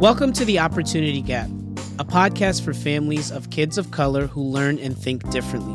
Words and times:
Welcome 0.00 0.32
to 0.34 0.44
The 0.44 0.60
Opportunity 0.60 1.20
Gap, 1.20 1.48
a 1.98 2.04
podcast 2.04 2.64
for 2.64 2.72
families 2.72 3.32
of 3.32 3.50
kids 3.50 3.76
of 3.76 3.90
color 3.90 4.28
who 4.28 4.40
learn 4.40 4.78
and 4.78 4.96
think 4.96 5.28
differently. 5.30 5.74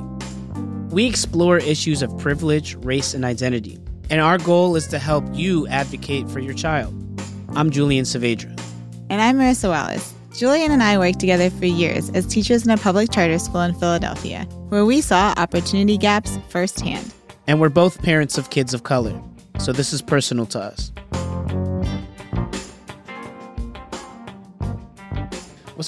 We 0.91 1.07
explore 1.07 1.57
issues 1.57 2.01
of 2.01 2.17
privilege, 2.19 2.75
race, 2.75 3.13
and 3.13 3.25
identity, 3.25 3.79
and 4.09 4.21
our 4.21 4.37
goal 4.37 4.77
is 4.77 4.87
to 4.87 4.97
help 4.97 5.25
you 5.33 5.67
advocate 5.67 6.29
for 6.29 6.39
your 6.39 6.53
child. 6.53 6.93
I'm 7.49 7.69
Julian 7.69 8.05
Saavedra. 8.05 8.57
And 9.09 9.21
I'm 9.21 9.37
Marissa 9.37 9.67
Wallace. 9.67 10.13
Julian 10.33 10.71
and 10.71 10.81
I 10.81 10.97
worked 10.97 11.19
together 11.19 11.49
for 11.49 11.65
years 11.65 12.09
as 12.11 12.25
teachers 12.25 12.63
in 12.63 12.71
a 12.71 12.77
public 12.77 13.11
charter 13.11 13.39
school 13.39 13.59
in 13.59 13.75
Philadelphia, 13.75 14.45
where 14.69 14.85
we 14.85 15.01
saw 15.01 15.33
opportunity 15.35 15.97
gaps 15.97 16.39
firsthand. 16.47 17.13
And 17.45 17.59
we're 17.59 17.67
both 17.67 18.01
parents 18.01 18.37
of 18.37 18.51
kids 18.51 18.73
of 18.73 18.83
color, 18.83 19.21
so 19.59 19.73
this 19.73 19.91
is 19.91 20.01
personal 20.01 20.45
to 20.45 20.61
us. 20.61 20.93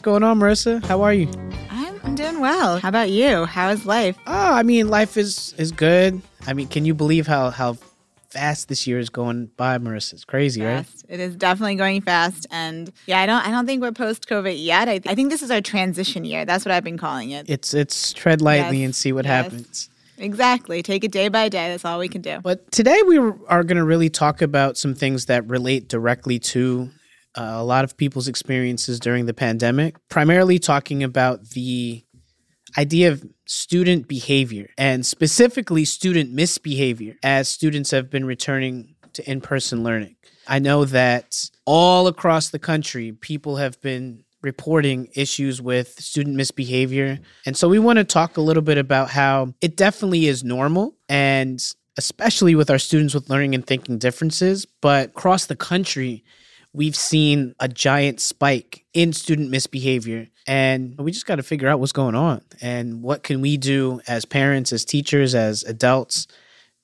Going 0.06 0.22
on, 0.22 0.38
Marissa? 0.38 0.86
How 0.86 1.02
are 1.02 1.16
you? 1.16 1.28
I'm, 1.72 2.00
I'm 2.04 2.14
doing 2.14 2.40
well. 2.40 2.78
How 2.78 2.90
about 2.90 3.10
you? 3.10 3.46
How 3.46 3.72
is 3.72 3.88
life? 3.88 4.16
Oh, 4.28 4.54
I 4.54 4.62
mean, 4.62 4.88
life 4.88 5.18
is 5.18 5.56
is 5.58 5.72
good. 5.72 6.22
I 6.46 6.54
mean, 6.54 6.68
can 6.68 6.86
you 6.86 6.94
believe 6.94 7.26
how 7.26 7.50
how 7.50 7.78
fast 8.30 8.70
this 8.70 8.86
year 8.86 9.00
is 9.00 9.10
going 9.10 9.48
by, 9.58 9.80
Marissa? 9.80 10.14
It's 10.14 10.24
crazy, 10.24 10.62
fast. 10.62 11.06
right? 11.10 11.14
It 11.16 11.20
is 11.20 11.36
definitely 11.36 11.74
going 11.74 12.02
fast, 12.02 12.46
and 12.52 12.92
yeah, 13.08 13.20
I 13.20 13.26
don't 13.26 13.48
I 13.48 13.50
don't 13.50 13.66
think 13.66 13.82
we're 13.82 13.92
post 13.94 14.30
COVID 14.30 14.64
yet. 14.64 14.88
I, 14.88 15.00
th- 15.00 15.12
I 15.12 15.16
think 15.16 15.32
this 15.32 15.42
is 15.42 15.50
our 15.50 15.60
transition 15.62 16.24
year. 16.24 16.46
That's 16.46 16.66
what 16.66 16.72
I've 16.72 16.84
been 16.84 17.00
calling 17.00 17.32
it. 17.32 17.50
It's 17.50 17.74
it's 17.74 18.14
tread 18.14 18.44
lightly 18.44 18.82
yes. 18.82 18.86
and 18.86 18.96
see 18.96 19.12
what 19.12 19.26
yes. 19.26 19.44
happens. 19.44 19.90
Exactly. 20.20 20.84
Take 20.84 21.04
it 21.04 21.12
day 21.12 21.30
by 21.30 21.50
day. 21.50 21.70
That's 21.70 21.84
all 21.84 21.98
we 21.98 22.10
can 22.10 22.22
do. 22.22 22.42
But 22.44 22.72
today 22.72 23.02
we 23.08 23.18
are 23.18 23.64
going 23.64 23.78
to 23.78 23.84
really 23.84 24.12
talk 24.12 24.44
about 24.44 24.78
some 24.78 24.94
things 24.94 25.26
that 25.26 25.48
relate 25.48 25.88
directly 25.88 26.38
to 26.40 26.92
uh, 27.38 27.56
a 27.56 27.64
lot 27.64 27.84
of 27.84 27.98
people's 27.98 28.28
experiences 28.28 29.00
during 29.00 29.26
the 29.26 29.34
pandemic, 29.34 29.96
primarily 30.10 30.60
talking 30.60 31.04
about 31.04 31.50
the 31.50 32.04
idea 32.78 33.12
of 33.12 33.26
student 33.46 34.08
behavior 34.08 34.70
and 34.78 35.06
specifically 35.06 35.86
student 35.86 36.32
misbehavior 36.32 37.16
as 37.24 37.48
students 37.48 37.92
have 37.92 38.10
been 38.10 38.26
returning 38.26 38.96
to 39.14 39.30
in 39.30 39.42
person 39.42 39.84
learning. 39.84 40.16
I 40.48 40.60
know 40.60 40.86
that 40.86 41.50
all 41.66 42.08
across 42.08 42.50
the 42.50 42.60
country, 42.60 43.12
people 43.12 43.58
have 43.58 43.80
been 43.82 44.24
reporting 44.42 45.10
issues 45.16 45.62
with 45.62 46.00
student 46.00 46.36
misbehavior. 46.36 47.20
And 47.46 47.58
so 47.58 47.68
we 47.68 47.80
want 47.80 47.98
to 47.98 48.04
talk 48.04 48.38
a 48.38 48.42
little 48.42 48.62
bit 48.62 48.78
about 48.78 49.10
how 49.10 49.54
it 49.62 49.76
definitely 49.76 50.28
is 50.28 50.44
normal 50.44 50.96
and 51.10 51.60
especially 51.98 52.56
with 52.56 52.70
our 52.70 52.78
students 52.78 53.14
with 53.14 53.30
learning 53.30 53.56
and 53.56 53.66
thinking 53.66 53.98
differences, 53.98 54.66
but 54.82 55.10
across 55.10 55.46
the 55.46 55.56
country, 55.56 56.24
we've 56.76 56.96
seen 56.96 57.56
a 57.60 57.68
giant 57.68 58.20
spike 58.20 58.86
in 58.94 59.14
student 59.14 59.50
misbehavior 59.50 60.28
and 60.46 60.96
we 60.98 61.12
just 61.12 61.26
got 61.26 61.38
to 61.38 61.44
figure 61.44 61.68
out 61.68 61.80
what's 61.80 61.92
going 61.92 62.16
on 62.16 62.42
and 62.62 63.02
what 63.02 63.24
can 63.24 63.42
we 63.42 63.58
do 63.58 64.02
as 64.08 64.26
parents 64.26 64.74
as 64.74 64.86
teachers 64.86 65.34
as 65.34 65.64
adults 65.64 66.28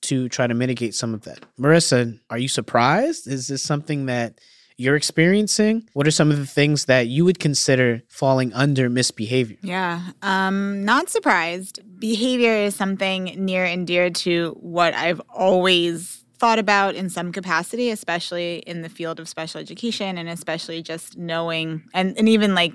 to 0.00 0.28
try 0.28 0.46
to 0.48 0.54
mitigate 0.54 0.94
some 0.94 1.14
of 1.14 1.22
that. 1.22 1.40
Marissa 1.60 2.18
are 2.30 2.38
you 2.38 2.48
surprised? 2.48 3.28
Is 3.28 3.46
this 3.46 3.62
something 3.62 4.06
that 4.06 4.40
you're 4.76 4.96
experiencing? 4.96 5.88
What 5.92 6.08
are 6.08 6.10
some 6.10 6.30
of 6.30 6.38
the 6.38 6.46
things 6.46 6.86
that 6.86 7.06
you 7.06 7.24
would 7.24 7.38
consider 7.38 8.02
falling 8.08 8.52
under 8.52 8.88
misbehavior? 8.88 9.58
Yeah 9.62 10.00
um 10.22 10.84
not 10.84 11.10
surprised. 11.10 11.80
Behavior 12.00 12.54
is 12.54 12.74
something 12.74 13.24
near 13.36 13.64
and 13.64 13.86
dear 13.86 14.10
to 14.10 14.56
what 14.58 14.94
i've 14.94 15.20
always 15.32 16.21
thought 16.42 16.58
about 16.58 16.96
in 16.96 17.08
some 17.08 17.30
capacity, 17.30 17.88
especially 17.90 18.56
in 18.66 18.82
the 18.82 18.88
field 18.88 19.20
of 19.20 19.28
special 19.28 19.60
education 19.60 20.18
and 20.18 20.28
especially 20.28 20.82
just 20.82 21.16
knowing 21.16 21.84
and, 21.94 22.18
and 22.18 22.28
even 22.28 22.52
like 22.52 22.72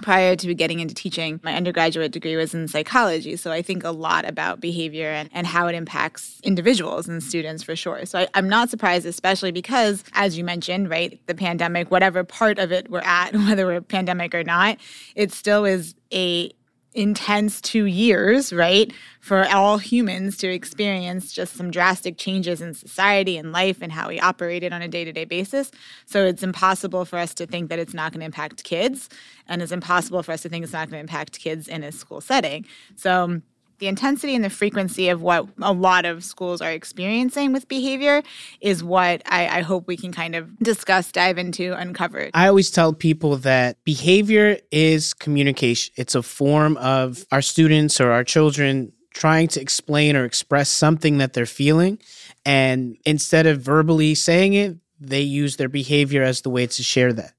prior 0.00 0.36
to 0.36 0.54
getting 0.54 0.78
into 0.78 0.94
teaching, 0.94 1.40
my 1.42 1.56
undergraduate 1.56 2.12
degree 2.12 2.36
was 2.36 2.54
in 2.54 2.68
psychology. 2.68 3.34
So 3.34 3.50
I 3.50 3.62
think 3.62 3.82
a 3.82 3.90
lot 3.90 4.24
about 4.28 4.60
behavior 4.60 5.08
and, 5.08 5.28
and 5.32 5.44
how 5.44 5.66
it 5.66 5.74
impacts 5.74 6.38
individuals 6.44 7.08
and 7.08 7.20
students 7.20 7.64
for 7.64 7.74
sure. 7.74 8.06
So 8.06 8.20
I, 8.20 8.28
I'm 8.34 8.48
not 8.48 8.70
surprised, 8.70 9.06
especially 9.06 9.50
because, 9.50 10.04
as 10.12 10.38
you 10.38 10.44
mentioned, 10.44 10.88
right, 10.88 11.20
the 11.26 11.34
pandemic, 11.34 11.90
whatever 11.90 12.22
part 12.22 12.60
of 12.60 12.70
it 12.70 12.88
we're 12.90 13.00
at, 13.00 13.32
whether 13.48 13.66
we're 13.66 13.80
pandemic 13.80 14.36
or 14.36 14.44
not, 14.44 14.78
it 15.16 15.32
still 15.32 15.64
is 15.64 15.96
a 16.12 16.52
intense 16.94 17.60
two 17.60 17.84
years, 17.86 18.52
right, 18.52 18.92
for 19.20 19.46
all 19.48 19.78
humans 19.78 20.36
to 20.38 20.48
experience 20.48 21.32
just 21.32 21.54
some 21.56 21.70
drastic 21.70 22.16
changes 22.18 22.60
in 22.60 22.74
society 22.74 23.36
and 23.36 23.52
life 23.52 23.78
and 23.82 23.92
how 23.92 24.08
we 24.08 24.20
operated 24.20 24.72
on 24.72 24.80
a 24.80 24.88
day 24.88 25.04
to 25.04 25.12
day 25.12 25.24
basis. 25.24 25.70
So 26.06 26.24
it's 26.24 26.42
impossible 26.42 27.04
for 27.04 27.18
us 27.18 27.34
to 27.34 27.46
think 27.46 27.68
that 27.70 27.78
it's 27.78 27.94
not 27.94 28.12
going 28.12 28.20
to 28.20 28.26
impact 28.26 28.64
kids, 28.64 29.08
and 29.48 29.60
it's 29.60 29.72
impossible 29.72 30.22
for 30.22 30.32
us 30.32 30.42
to 30.42 30.48
think 30.48 30.62
it's 30.62 30.72
not 30.72 30.88
going 30.88 30.98
to 30.98 31.00
impact 31.00 31.38
kids 31.40 31.68
in 31.68 31.82
a 31.82 31.92
school 31.92 32.20
setting. 32.20 32.66
So 32.96 33.40
the 33.78 33.88
intensity 33.88 34.34
and 34.34 34.44
the 34.44 34.50
frequency 34.50 35.08
of 35.08 35.22
what 35.22 35.48
a 35.60 35.72
lot 35.72 36.04
of 36.04 36.24
schools 36.24 36.60
are 36.60 36.70
experiencing 36.70 37.52
with 37.52 37.68
behavior 37.68 38.22
is 38.60 38.82
what 38.82 39.22
I, 39.26 39.58
I, 39.58 39.60
hope 39.62 39.86
we 39.86 39.96
can 39.96 40.12
kind 40.12 40.34
of 40.34 40.56
discuss, 40.58 41.10
dive 41.10 41.38
into, 41.38 41.76
uncover. 41.76 42.30
I 42.34 42.48
always 42.48 42.70
tell 42.70 42.92
people 42.92 43.36
that 43.38 43.82
behavior 43.84 44.58
is 44.70 45.14
communication. 45.14 45.92
It's 45.96 46.14
a 46.14 46.22
form 46.22 46.76
of 46.78 47.26
our 47.32 47.42
students 47.42 48.00
or 48.00 48.12
our 48.12 48.24
children 48.24 48.92
trying 49.14 49.48
to 49.48 49.60
explain 49.60 50.16
or 50.16 50.24
express 50.24 50.68
something 50.68 51.18
that 51.18 51.32
they're 51.32 51.46
feeling. 51.46 51.98
And 52.44 52.96
instead 53.04 53.46
of 53.46 53.60
verbally 53.60 54.14
saying 54.14 54.54
it, 54.54 54.76
they 55.00 55.20
use 55.20 55.56
their 55.56 55.68
behavior 55.68 56.22
as 56.22 56.42
the 56.42 56.50
way 56.50 56.66
to 56.66 56.82
share 56.82 57.12
that. 57.12 57.32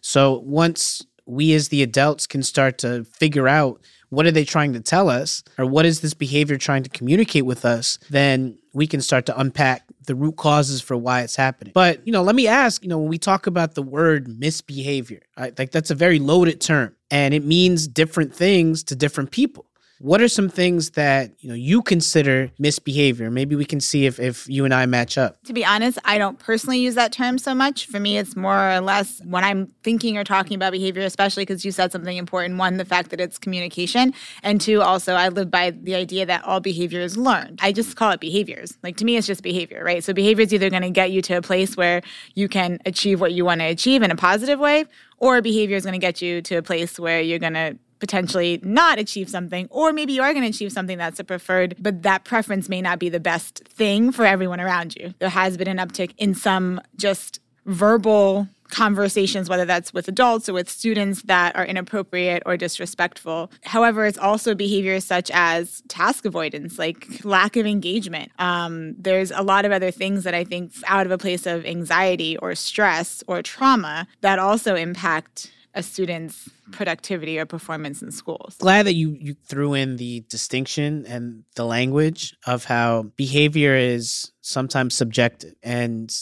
So 0.00 0.40
once 0.40 1.04
we 1.26 1.54
as 1.54 1.68
the 1.68 1.82
adults 1.82 2.26
can 2.26 2.42
start 2.42 2.78
to 2.78 3.04
figure 3.04 3.48
out 3.48 3.80
what 4.10 4.26
are 4.26 4.30
they 4.30 4.44
trying 4.44 4.72
to 4.74 4.80
tell 4.80 5.08
us? 5.08 5.42
Or 5.58 5.64
what 5.64 5.86
is 5.86 6.00
this 6.00 6.14
behavior 6.14 6.58
trying 6.58 6.82
to 6.82 6.90
communicate 6.90 7.46
with 7.46 7.64
us? 7.64 7.98
Then 8.10 8.58
we 8.72 8.86
can 8.86 9.00
start 9.00 9.26
to 9.26 9.40
unpack 9.40 9.84
the 10.06 10.14
root 10.14 10.36
causes 10.36 10.80
for 10.80 10.96
why 10.96 11.22
it's 11.22 11.36
happening. 11.36 11.72
But 11.74 12.06
you 12.06 12.12
know 12.12 12.22
let 12.22 12.34
me 12.34 12.46
ask 12.46 12.82
you 12.82 12.88
know 12.88 12.98
when 12.98 13.08
we 13.08 13.18
talk 13.18 13.46
about 13.46 13.74
the 13.74 13.82
word 13.82 14.28
misbehavior 14.28 15.22
I, 15.36 15.52
like 15.56 15.70
that's 15.70 15.90
a 15.90 15.94
very 15.94 16.18
loaded 16.18 16.60
term. 16.60 16.96
And 17.10 17.34
it 17.34 17.44
means 17.44 17.88
different 17.88 18.34
things 18.34 18.84
to 18.84 18.94
different 18.96 19.30
people 19.30 19.66
what 20.00 20.22
are 20.22 20.28
some 20.28 20.48
things 20.48 20.90
that 20.92 21.30
you 21.40 21.48
know 21.50 21.54
you 21.54 21.82
consider 21.82 22.50
misbehavior? 22.58 23.30
Maybe 23.30 23.54
we 23.54 23.66
can 23.66 23.80
see 23.80 24.06
if, 24.06 24.18
if 24.18 24.48
you 24.48 24.64
and 24.64 24.72
I 24.72 24.86
match 24.86 25.18
up. 25.18 25.42
To 25.44 25.52
be 25.52 25.62
honest, 25.62 25.98
I 26.06 26.16
don't 26.16 26.38
personally 26.38 26.78
use 26.78 26.94
that 26.94 27.12
term 27.12 27.36
so 27.36 27.54
much. 27.54 27.84
For 27.84 28.00
me, 28.00 28.16
it's 28.16 28.34
more 28.34 28.72
or 28.72 28.80
less 28.80 29.20
when 29.24 29.44
I'm 29.44 29.70
thinking 29.82 30.16
or 30.16 30.24
talking 30.24 30.54
about 30.54 30.72
behavior, 30.72 31.02
especially 31.02 31.42
because 31.42 31.66
you 31.66 31.70
said 31.70 31.92
something 31.92 32.16
important. 32.16 32.58
One, 32.58 32.78
the 32.78 32.86
fact 32.86 33.10
that 33.10 33.20
it's 33.20 33.36
communication, 33.36 34.14
and 34.42 34.58
two, 34.58 34.80
also 34.80 35.14
I 35.14 35.28
live 35.28 35.50
by 35.50 35.70
the 35.70 35.94
idea 35.94 36.24
that 36.24 36.44
all 36.44 36.60
behavior 36.60 37.00
is 37.00 37.18
learned. 37.18 37.58
I 37.62 37.70
just 37.70 37.94
call 37.96 38.10
it 38.12 38.20
behaviors. 38.20 38.78
Like 38.82 38.96
to 38.96 39.04
me, 39.04 39.18
it's 39.18 39.26
just 39.26 39.42
behavior, 39.42 39.84
right? 39.84 40.02
So 40.02 40.14
behavior 40.14 40.44
is 40.44 40.54
either 40.54 40.70
going 40.70 40.82
to 40.82 40.90
get 40.90 41.10
you 41.10 41.20
to 41.22 41.34
a 41.34 41.42
place 41.42 41.76
where 41.76 42.00
you 42.34 42.48
can 42.48 42.78
achieve 42.86 43.20
what 43.20 43.32
you 43.32 43.44
want 43.44 43.60
to 43.60 43.66
achieve 43.66 44.02
in 44.02 44.10
a 44.10 44.16
positive 44.16 44.58
way, 44.58 44.86
or 45.18 45.42
behavior 45.42 45.76
is 45.76 45.84
going 45.84 45.92
to 45.92 45.98
get 45.98 46.22
you 46.22 46.40
to 46.40 46.56
a 46.56 46.62
place 46.62 46.98
where 46.98 47.20
you're 47.20 47.38
going 47.38 47.52
to 47.52 47.76
potentially 48.00 48.58
not 48.62 48.98
achieve 48.98 49.28
something, 49.28 49.68
or 49.70 49.92
maybe 49.92 50.12
you 50.12 50.22
are 50.22 50.32
going 50.32 50.42
to 50.42 50.50
achieve 50.50 50.72
something 50.72 50.98
that's 50.98 51.20
a 51.20 51.24
preferred, 51.24 51.76
but 51.78 52.02
that 52.02 52.24
preference 52.24 52.68
may 52.68 52.82
not 52.82 52.98
be 52.98 53.08
the 53.08 53.20
best 53.20 53.62
thing 53.68 54.10
for 54.10 54.24
everyone 54.24 54.60
around 54.60 54.96
you. 54.96 55.14
There 55.18 55.28
has 55.28 55.56
been 55.56 55.68
an 55.68 55.76
uptick 55.76 56.12
in 56.18 56.34
some 56.34 56.80
just 56.96 57.40
verbal 57.66 58.48
conversations, 58.70 59.48
whether 59.48 59.64
that's 59.64 59.92
with 59.92 60.08
adults 60.08 60.48
or 60.48 60.52
with 60.52 60.70
students 60.70 61.22
that 61.22 61.54
are 61.56 61.64
inappropriate 61.64 62.42
or 62.46 62.56
disrespectful. 62.56 63.50
However, 63.64 64.06
it's 64.06 64.16
also 64.18 64.54
behaviors 64.54 65.04
such 65.04 65.30
as 65.34 65.82
task 65.88 66.24
avoidance, 66.24 66.78
like 66.78 67.24
lack 67.24 67.56
of 67.56 67.66
engagement. 67.66 68.30
Um, 68.38 68.94
there's 68.96 69.30
a 69.32 69.42
lot 69.42 69.64
of 69.64 69.72
other 69.72 69.90
things 69.90 70.24
that 70.24 70.34
I 70.34 70.44
think 70.44 70.72
out 70.86 71.04
of 71.04 71.12
a 71.12 71.18
place 71.18 71.46
of 71.46 71.66
anxiety 71.66 72.36
or 72.38 72.54
stress 72.54 73.22
or 73.26 73.42
trauma 73.42 74.06
that 74.20 74.38
also 74.38 74.76
impact 74.76 75.50
a 75.74 75.82
student's 75.82 76.48
productivity 76.72 77.38
or 77.38 77.46
performance 77.46 78.02
in 78.02 78.10
schools. 78.10 78.56
Glad 78.58 78.86
that 78.86 78.94
you 78.94 79.16
you 79.18 79.36
threw 79.46 79.74
in 79.74 79.96
the 79.96 80.24
distinction 80.28 81.04
and 81.06 81.44
the 81.54 81.64
language 81.64 82.36
of 82.46 82.64
how 82.64 83.04
behavior 83.16 83.74
is 83.76 84.32
sometimes 84.40 84.94
subjective 84.94 85.54
and 85.62 86.14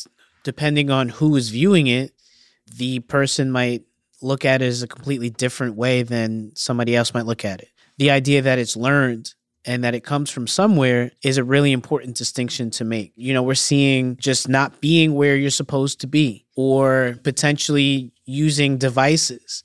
depending 0.45 0.91
on 0.91 1.09
who 1.09 1.37
is 1.37 1.51
viewing 1.51 1.87
it, 1.87 2.13
the 2.77 3.01
person 3.01 3.51
might 3.51 3.83
look 4.23 4.45
at 4.45 4.63
it 4.63 4.67
as 4.67 4.83
a 4.83 4.89
completely 4.89 5.31
different 5.31 5.77
way 5.77 6.03
than 6.03 6.53
somebody 6.55 6.97
else 6.97 7.15
might 7.15 7.27
look 7.27 7.45
at 7.45 7.61
it. 7.61 7.69
The 7.99 8.11
idea 8.11 8.43
that 8.43 8.59
it's 8.59 8.77
learned 8.77 9.35
and 9.65 9.85
that 9.85 9.95
it 9.95 10.05
comes 10.05 10.31
from 10.31 10.47
somewhere 10.47 11.11
is 11.23 11.37
a 11.37 11.45
really 11.45 11.73
important 11.73 12.17
distinction 12.17 12.71
to 12.71 12.85
make. 12.85 13.13
You 13.17 13.35
know, 13.35 13.43
we're 13.43 13.55
seeing 13.55 14.17
just 14.17 14.49
not 14.49 14.81
being 14.81 15.15
where 15.15 15.37
you're 15.37 15.51
supposed 15.51 16.01
to 16.01 16.07
be 16.07 16.47
or 16.59 17.15
potentially 17.23 18.11
using 18.27 18.79
devices 18.79 19.63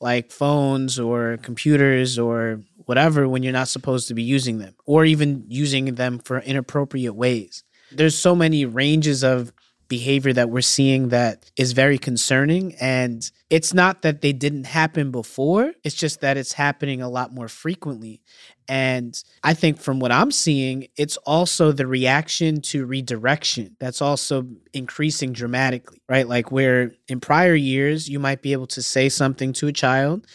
like 0.00 0.30
phones 0.30 0.96
or 0.96 1.38
computers 1.42 2.20
or 2.20 2.60
whatever 2.84 3.28
when 3.28 3.42
you're 3.42 3.52
not 3.52 3.66
supposed 3.66 4.06
to 4.06 4.14
be 4.14 4.22
using 4.22 4.58
them 4.58 4.72
or 4.84 5.04
even 5.04 5.42
using 5.48 5.96
them 5.96 6.20
for 6.20 6.38
inappropriate 6.38 7.16
ways. 7.16 7.64
There's 7.90 8.16
so 8.16 8.36
many 8.36 8.64
ranges 8.64 9.24
of 9.24 9.52
behavior 9.88 10.32
that 10.32 10.50
we're 10.50 10.60
seeing 10.60 11.08
that 11.08 11.50
is 11.56 11.72
very 11.72 11.98
concerning. 11.98 12.74
And 12.76 13.28
it's 13.50 13.72
not 13.72 14.02
that 14.02 14.20
they 14.20 14.32
didn't 14.32 14.64
happen 14.64 15.10
before, 15.10 15.72
it's 15.84 15.94
just 15.94 16.20
that 16.20 16.36
it's 16.36 16.52
happening 16.52 17.00
a 17.02 17.08
lot 17.08 17.34
more 17.34 17.48
frequently. 17.48 18.22
And 18.68 19.16
I 19.44 19.54
think 19.54 19.78
from 19.78 20.00
what 20.00 20.10
I'm 20.10 20.32
seeing, 20.32 20.88
it's 20.96 21.16
also 21.18 21.70
the 21.70 21.86
reaction 21.86 22.60
to 22.62 22.84
redirection 22.84 23.76
that's 23.78 24.02
also 24.02 24.46
increasing 24.72 25.32
dramatically, 25.32 26.02
right? 26.08 26.26
Like 26.26 26.50
where 26.50 26.92
in 27.08 27.20
prior 27.20 27.54
years, 27.54 28.08
you 28.08 28.18
might 28.18 28.42
be 28.42 28.52
able 28.52 28.66
to 28.68 28.82
say 28.82 29.08
something 29.08 29.52
to 29.54 29.68
a 29.68 29.72
child. 29.72 30.26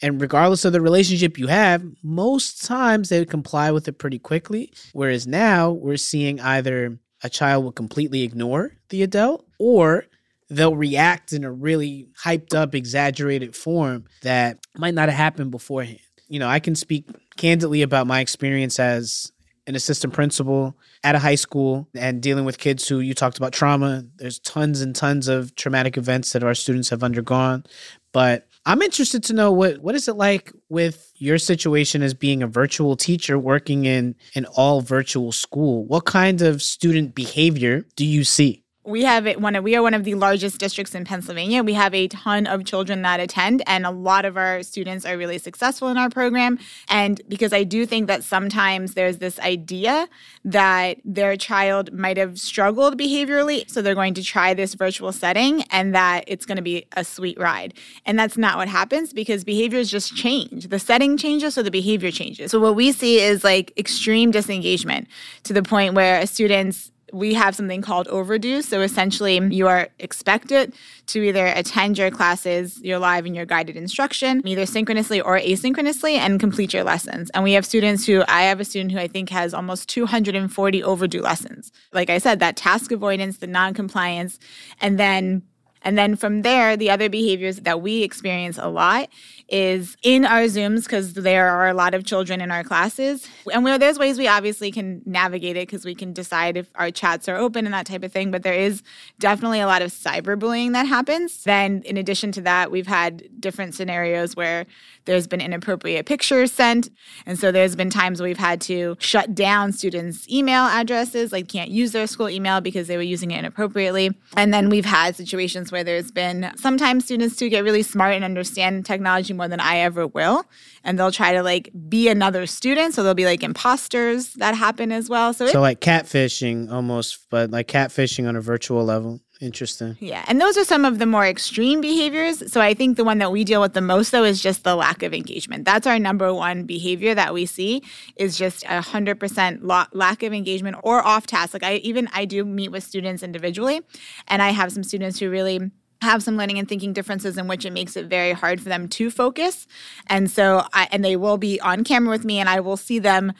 And 0.00 0.20
regardless 0.20 0.64
of 0.64 0.72
the 0.72 0.80
relationship 0.80 1.38
you 1.38 1.48
have, 1.48 1.82
most 2.02 2.64
times 2.64 3.08
they 3.08 3.18
would 3.18 3.30
comply 3.30 3.72
with 3.72 3.88
it 3.88 3.98
pretty 3.98 4.18
quickly. 4.18 4.72
Whereas 4.92 5.26
now 5.26 5.70
we're 5.70 5.96
seeing 5.96 6.40
either 6.40 6.98
a 7.22 7.28
child 7.28 7.64
will 7.64 7.72
completely 7.72 8.22
ignore 8.22 8.72
the 8.90 9.02
adult 9.02 9.46
or 9.58 10.06
they'll 10.50 10.76
react 10.76 11.32
in 11.32 11.44
a 11.44 11.52
really 11.52 12.08
hyped 12.24 12.54
up, 12.54 12.74
exaggerated 12.74 13.54
form 13.54 14.04
that 14.22 14.58
might 14.76 14.94
not 14.94 15.08
have 15.08 15.18
happened 15.18 15.50
beforehand. 15.50 16.00
You 16.28 16.38
know, 16.38 16.48
I 16.48 16.60
can 16.60 16.74
speak 16.74 17.06
candidly 17.36 17.82
about 17.82 18.06
my 18.06 18.20
experience 18.20 18.78
as 18.78 19.32
an 19.66 19.74
assistant 19.74 20.14
principal 20.14 20.74
at 21.04 21.14
a 21.14 21.18
high 21.18 21.34
school 21.34 21.88
and 21.94 22.22
dealing 22.22 22.46
with 22.46 22.58
kids 22.58 22.88
who 22.88 23.00
you 23.00 23.12
talked 23.12 23.36
about 23.36 23.52
trauma. 23.52 24.04
There's 24.16 24.38
tons 24.38 24.80
and 24.80 24.96
tons 24.96 25.28
of 25.28 25.54
traumatic 25.56 25.98
events 25.98 26.32
that 26.32 26.42
our 26.42 26.54
students 26.54 26.88
have 26.88 27.02
undergone. 27.02 27.64
But 28.12 28.46
I'm 28.68 28.82
interested 28.82 29.22
to 29.24 29.32
know 29.32 29.50
what 29.50 29.78
what 29.78 29.94
is 29.94 30.08
it 30.08 30.16
like 30.16 30.52
with 30.68 31.10
your 31.14 31.38
situation 31.38 32.02
as 32.02 32.12
being 32.12 32.42
a 32.42 32.46
virtual 32.46 32.96
teacher 32.96 33.38
working 33.38 33.86
in 33.86 34.14
an 34.34 34.44
all 34.44 34.82
virtual 34.82 35.32
school? 35.32 35.86
What 35.86 36.04
kind 36.04 36.42
of 36.42 36.60
student 36.60 37.14
behavior 37.14 37.86
do 37.96 38.04
you 38.04 38.24
see? 38.24 38.64
We 38.88 39.04
have 39.04 39.26
it 39.26 39.40
one 39.40 39.54
of 39.54 39.62
we 39.62 39.76
are 39.76 39.82
one 39.82 39.94
of 39.94 40.04
the 40.04 40.14
largest 40.14 40.58
districts 40.58 40.94
in 40.94 41.04
Pennsylvania. 41.04 41.62
We 41.62 41.74
have 41.74 41.94
a 41.94 42.08
ton 42.08 42.46
of 42.46 42.64
children 42.64 43.02
that 43.02 43.20
attend 43.20 43.62
and 43.66 43.84
a 43.84 43.90
lot 43.90 44.24
of 44.24 44.36
our 44.36 44.62
students 44.62 45.04
are 45.04 45.16
really 45.16 45.38
successful 45.38 45.88
in 45.88 45.98
our 45.98 46.08
program 46.08 46.58
and 46.88 47.20
because 47.28 47.52
I 47.52 47.64
do 47.64 47.84
think 47.84 48.06
that 48.06 48.24
sometimes 48.24 48.94
there's 48.94 49.18
this 49.18 49.38
idea 49.40 50.08
that 50.44 50.98
their 51.04 51.36
child 51.36 51.92
might 51.92 52.16
have 52.16 52.40
struggled 52.40 52.98
behaviorally 52.98 53.68
so 53.70 53.82
they're 53.82 53.94
going 53.94 54.14
to 54.14 54.22
try 54.22 54.54
this 54.54 54.74
virtual 54.74 55.12
setting 55.12 55.62
and 55.70 55.94
that 55.94 56.24
it's 56.26 56.46
going 56.46 56.56
to 56.56 56.62
be 56.62 56.86
a 56.96 57.04
sweet 57.04 57.38
ride. 57.38 57.74
And 58.06 58.18
that's 58.18 58.38
not 58.38 58.56
what 58.56 58.68
happens 58.68 59.12
because 59.12 59.44
behaviors 59.44 59.90
just 59.90 60.16
change. 60.16 60.68
The 60.68 60.78
setting 60.78 61.18
changes 61.18 61.54
so 61.54 61.62
the 61.62 61.70
behavior 61.70 62.10
changes. 62.10 62.50
So 62.50 62.58
what 62.58 62.74
we 62.74 62.92
see 62.92 63.20
is 63.20 63.44
like 63.44 63.72
extreme 63.76 64.30
disengagement 64.30 65.08
to 65.44 65.52
the 65.52 65.62
point 65.62 65.94
where 65.94 66.20
a 66.20 66.26
students 66.26 66.90
we 67.12 67.34
have 67.34 67.54
something 67.54 67.82
called 67.82 68.08
overdue. 68.08 68.62
So 68.62 68.80
essentially, 68.80 69.38
you 69.54 69.66
are 69.66 69.88
expected 69.98 70.74
to 71.06 71.22
either 71.22 71.46
attend 71.46 71.98
your 71.98 72.10
classes, 72.10 72.80
your 72.82 72.98
live 72.98 73.26
and 73.26 73.34
your 73.34 73.46
guided 73.46 73.76
instruction, 73.76 74.46
either 74.46 74.66
synchronously 74.66 75.20
or 75.20 75.38
asynchronously, 75.38 76.16
and 76.16 76.38
complete 76.38 76.72
your 76.74 76.84
lessons. 76.84 77.30
And 77.30 77.44
we 77.44 77.52
have 77.52 77.64
students 77.64 78.06
who, 78.06 78.24
I 78.28 78.42
have 78.42 78.60
a 78.60 78.64
student 78.64 78.92
who 78.92 78.98
I 78.98 79.08
think 79.08 79.30
has 79.30 79.54
almost 79.54 79.88
240 79.88 80.82
overdue 80.82 81.22
lessons. 81.22 81.72
Like 81.92 82.10
I 82.10 82.18
said, 82.18 82.40
that 82.40 82.56
task 82.56 82.92
avoidance, 82.92 83.38
the 83.38 83.46
non-compliance, 83.46 84.38
and 84.80 84.98
then 84.98 85.42
and 85.82 85.96
then 85.96 86.16
from 86.16 86.42
there, 86.42 86.76
the 86.76 86.90
other 86.90 87.08
behaviors 87.08 87.58
that 87.60 87.80
we 87.80 88.02
experience 88.02 88.58
a 88.58 88.68
lot 88.68 89.08
is 89.48 89.96
in 90.02 90.24
our 90.24 90.42
Zooms, 90.42 90.84
because 90.84 91.14
there 91.14 91.48
are 91.48 91.68
a 91.68 91.74
lot 91.74 91.94
of 91.94 92.04
children 92.04 92.40
in 92.40 92.50
our 92.50 92.62
classes. 92.62 93.26
And 93.52 93.66
there's 93.66 93.98
ways 93.98 94.18
we 94.18 94.28
obviously 94.28 94.70
can 94.70 95.02
navigate 95.06 95.56
it 95.56 95.68
because 95.68 95.84
we 95.84 95.94
can 95.94 96.12
decide 96.12 96.56
if 96.56 96.70
our 96.74 96.90
chats 96.90 97.28
are 97.28 97.36
open 97.36 97.64
and 97.64 97.72
that 97.72 97.86
type 97.86 98.02
of 98.04 98.12
thing. 98.12 98.30
But 98.30 98.42
there 98.42 98.54
is 98.54 98.82
definitely 99.18 99.60
a 99.60 99.66
lot 99.66 99.82
of 99.82 99.90
cyberbullying 99.90 100.72
that 100.72 100.86
happens. 100.86 101.44
Then, 101.44 101.82
in 101.84 101.96
addition 101.96 102.32
to 102.32 102.40
that, 102.42 102.70
we've 102.70 102.86
had 102.86 103.40
different 103.40 103.74
scenarios 103.74 104.36
where 104.36 104.66
there's 105.06 105.26
been 105.26 105.40
inappropriate 105.40 106.04
pictures 106.04 106.52
sent. 106.52 106.90
And 107.24 107.38
so 107.38 107.50
there's 107.50 107.74
been 107.74 107.88
times 107.88 108.20
we've 108.20 108.36
had 108.36 108.60
to 108.62 108.96
shut 109.00 109.34
down 109.34 109.72
students' 109.72 110.28
email 110.28 110.64
addresses, 110.64 111.32
like 111.32 111.48
can't 111.48 111.70
use 111.70 111.92
their 111.92 112.06
school 112.06 112.28
email 112.28 112.60
because 112.60 112.88
they 112.88 112.96
were 112.96 113.02
using 113.02 113.30
it 113.30 113.38
inappropriately. 113.38 114.14
And 114.36 114.52
then 114.52 114.68
we've 114.68 114.84
had 114.84 115.16
situations 115.16 115.72
where 115.72 115.82
there's 115.82 116.10
been 116.10 116.52
sometimes 116.56 117.06
students 117.06 117.36
do 117.36 117.48
get 117.48 117.64
really 117.64 117.82
smart 117.82 118.14
and 118.14 118.24
understand 118.24 118.84
technology 118.84 119.32
more 119.38 119.48
than 119.48 119.60
I 119.60 119.78
ever 119.78 120.06
will. 120.06 120.44
And 120.84 120.98
they'll 120.98 121.10
try 121.10 121.32
to 121.32 121.42
like 121.42 121.70
be 121.88 122.08
another 122.08 122.46
student. 122.46 122.92
So 122.94 123.02
there'll 123.02 123.14
be 123.14 123.24
like 123.24 123.42
imposters 123.42 124.34
that 124.34 124.54
happen 124.54 124.92
as 124.92 125.08
well. 125.08 125.32
So, 125.32 125.46
so 125.46 125.60
it, 125.60 125.62
like 125.62 125.80
catfishing 125.80 126.70
almost, 126.70 127.30
but 127.30 127.50
like 127.50 127.68
catfishing 127.68 128.28
on 128.28 128.36
a 128.36 128.40
virtual 128.42 128.84
level. 128.84 129.20
Interesting. 129.40 129.96
Yeah. 130.00 130.24
And 130.26 130.40
those 130.40 130.58
are 130.58 130.64
some 130.64 130.84
of 130.84 130.98
the 130.98 131.06
more 131.06 131.24
extreme 131.24 131.80
behaviors. 131.80 132.50
So 132.50 132.60
I 132.60 132.74
think 132.74 132.96
the 132.96 133.04
one 133.04 133.18
that 133.18 133.30
we 133.30 133.44
deal 133.44 133.60
with 133.60 133.72
the 133.72 133.80
most 133.80 134.10
though 134.10 134.24
is 134.24 134.42
just 134.42 134.64
the 134.64 134.74
lack 134.74 135.04
of 135.04 135.14
engagement. 135.14 135.64
That's 135.64 135.86
our 135.86 135.98
number 135.98 136.34
one 136.34 136.64
behavior 136.64 137.14
that 137.14 137.32
we 137.32 137.46
see 137.46 137.82
is 138.16 138.36
just 138.36 138.64
a 138.68 138.80
hundred 138.80 139.20
percent 139.20 139.64
lack 139.64 140.22
of 140.24 140.32
engagement 140.32 140.78
or 140.82 141.06
off 141.06 141.28
task. 141.28 141.52
Like 141.54 141.62
I 141.62 141.74
even 141.76 142.08
I 142.12 142.24
do 142.24 142.44
meet 142.44 142.72
with 142.72 142.82
students 142.82 143.22
individually 143.22 143.80
and 144.26 144.42
I 144.42 144.50
have 144.50 144.72
some 144.72 144.82
students 144.82 145.20
who 145.20 145.30
really 145.30 145.70
have 146.00 146.22
some 146.22 146.36
learning 146.36 146.58
and 146.58 146.68
thinking 146.68 146.92
differences 146.92 147.36
in 147.36 147.48
which 147.48 147.64
it 147.64 147.72
makes 147.72 147.96
it 147.96 148.06
very 148.06 148.32
hard 148.32 148.60
for 148.60 148.68
them 148.68 148.88
to 148.88 149.10
focus. 149.10 149.66
And 150.06 150.30
so 150.30 150.64
I 150.72 150.88
and 150.92 151.04
they 151.04 151.16
will 151.16 151.38
be 151.38 151.60
on 151.60 151.84
camera 151.84 152.10
with 152.10 152.24
me 152.24 152.38
and 152.38 152.48
I 152.48 152.60
will 152.60 152.76
see 152.76 152.98
them 152.98 153.32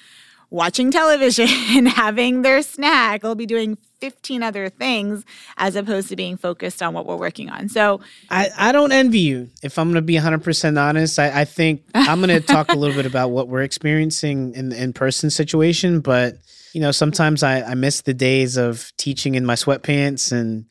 watching 0.50 0.90
television 0.93 1.49
and 1.49 1.88
having 1.88 2.43
their 2.43 2.62
snack. 2.62 3.22
They'll 3.22 3.34
be 3.34 3.46
doing 3.46 3.78
15 4.00 4.43
other 4.43 4.69
things 4.69 5.25
as 5.56 5.76
opposed 5.76 6.08
to 6.08 6.16
being 6.16 6.37
focused 6.37 6.82
on 6.82 6.94
what 6.94 7.06
we're 7.06 7.16
working 7.16 7.50
on. 7.50 7.69
So 7.69 8.00
I, 8.31 8.49
I 8.56 8.72
don't 8.72 8.93
envy 8.93 9.20
you. 9.20 9.50
If 9.62 9.78
I'm 9.78 9.88
going 9.88 9.96
to 9.96 10.02
be 10.02 10.14
100% 10.14 10.81
honest, 10.81 11.19
I, 11.19 11.40
I 11.40 11.44
think 11.44 11.82
I'm 11.94 12.20
going 12.20 12.40
to 12.40 12.46
talk 12.46 12.70
a 12.70 12.76
little 12.76 12.94
bit 12.94 13.06
about 13.10 13.31
what 13.31 13.49
we're 13.49 13.62
experiencing 13.62 14.55
in 14.55 14.70
the 14.70 14.82
in 14.82 14.93
person 14.93 15.31
situation. 15.31 16.00
But, 16.00 16.37
you 16.72 16.81
know, 16.81 16.93
sometimes 16.93 17.43
I, 17.43 17.62
I 17.62 17.75
miss 17.75 18.02
the 18.02 18.14
days 18.14 18.56
of 18.56 18.93
teaching 18.96 19.34
in 19.34 19.44
my 19.44 19.55
sweatpants 19.55 20.32
and, 20.32 20.66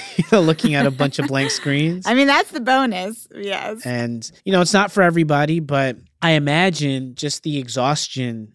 you 0.16 0.24
know, 0.32 0.40
looking 0.40 0.74
at 0.74 0.86
a 0.86 0.90
bunch 0.90 1.18
of 1.18 1.28
blank 1.28 1.50
screens. 1.50 2.06
I 2.06 2.14
mean, 2.14 2.26
that's 2.26 2.50
the 2.50 2.60
bonus. 2.60 3.26
Yes. 3.34 3.84
And, 3.84 4.30
you 4.44 4.52
know, 4.52 4.60
it's 4.60 4.72
not 4.72 4.92
for 4.92 5.02
everybody, 5.02 5.60
but 5.60 5.96
I 6.20 6.32
imagine 6.32 7.14
just 7.14 7.42
the 7.42 7.58
exhaustion 7.58 8.52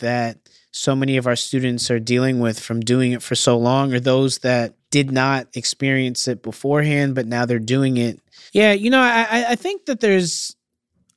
that 0.00 0.38
so 0.72 0.94
many 0.94 1.16
of 1.16 1.26
our 1.26 1.36
students 1.36 1.90
are 1.90 1.98
dealing 1.98 2.40
with 2.40 2.58
from 2.58 2.80
doing 2.80 3.12
it 3.12 3.22
for 3.22 3.34
so 3.34 3.58
long, 3.58 3.92
or 3.92 4.00
those 4.00 4.38
that 4.38 4.74
did 4.90 5.10
not 5.10 5.48
experience 5.54 6.28
it 6.28 6.42
beforehand, 6.42 7.14
but 7.14 7.26
now 7.26 7.44
they're 7.44 7.58
doing 7.58 7.96
it. 7.96 8.20
Yeah, 8.52 8.72
you 8.72 8.90
know, 8.90 9.00
I, 9.00 9.50
I 9.50 9.54
think 9.56 9.86
that 9.86 10.00
there's 10.00 10.56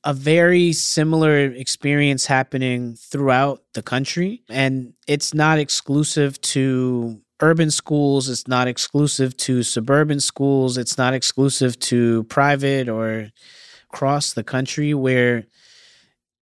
a 0.04 0.12
very 0.12 0.72
similar 0.72 1.46
experience 1.46 2.26
happening 2.26 2.94
throughout 2.94 3.62
the 3.72 3.82
country, 3.82 4.42
and 4.48 4.92
it's 5.06 5.32
not 5.32 5.58
exclusive 5.58 6.40
to 6.42 7.20
urban 7.40 7.70
schools, 7.70 8.28
it's 8.28 8.48
not 8.48 8.68
exclusive 8.68 9.36
to 9.36 9.62
suburban 9.62 10.20
schools, 10.20 10.78
it's 10.78 10.98
not 10.98 11.14
exclusive 11.14 11.78
to 11.78 12.24
private 12.24 12.88
or 12.88 13.30
across 13.92 14.32
the 14.32 14.44
country 14.44 14.94
where 14.94 15.44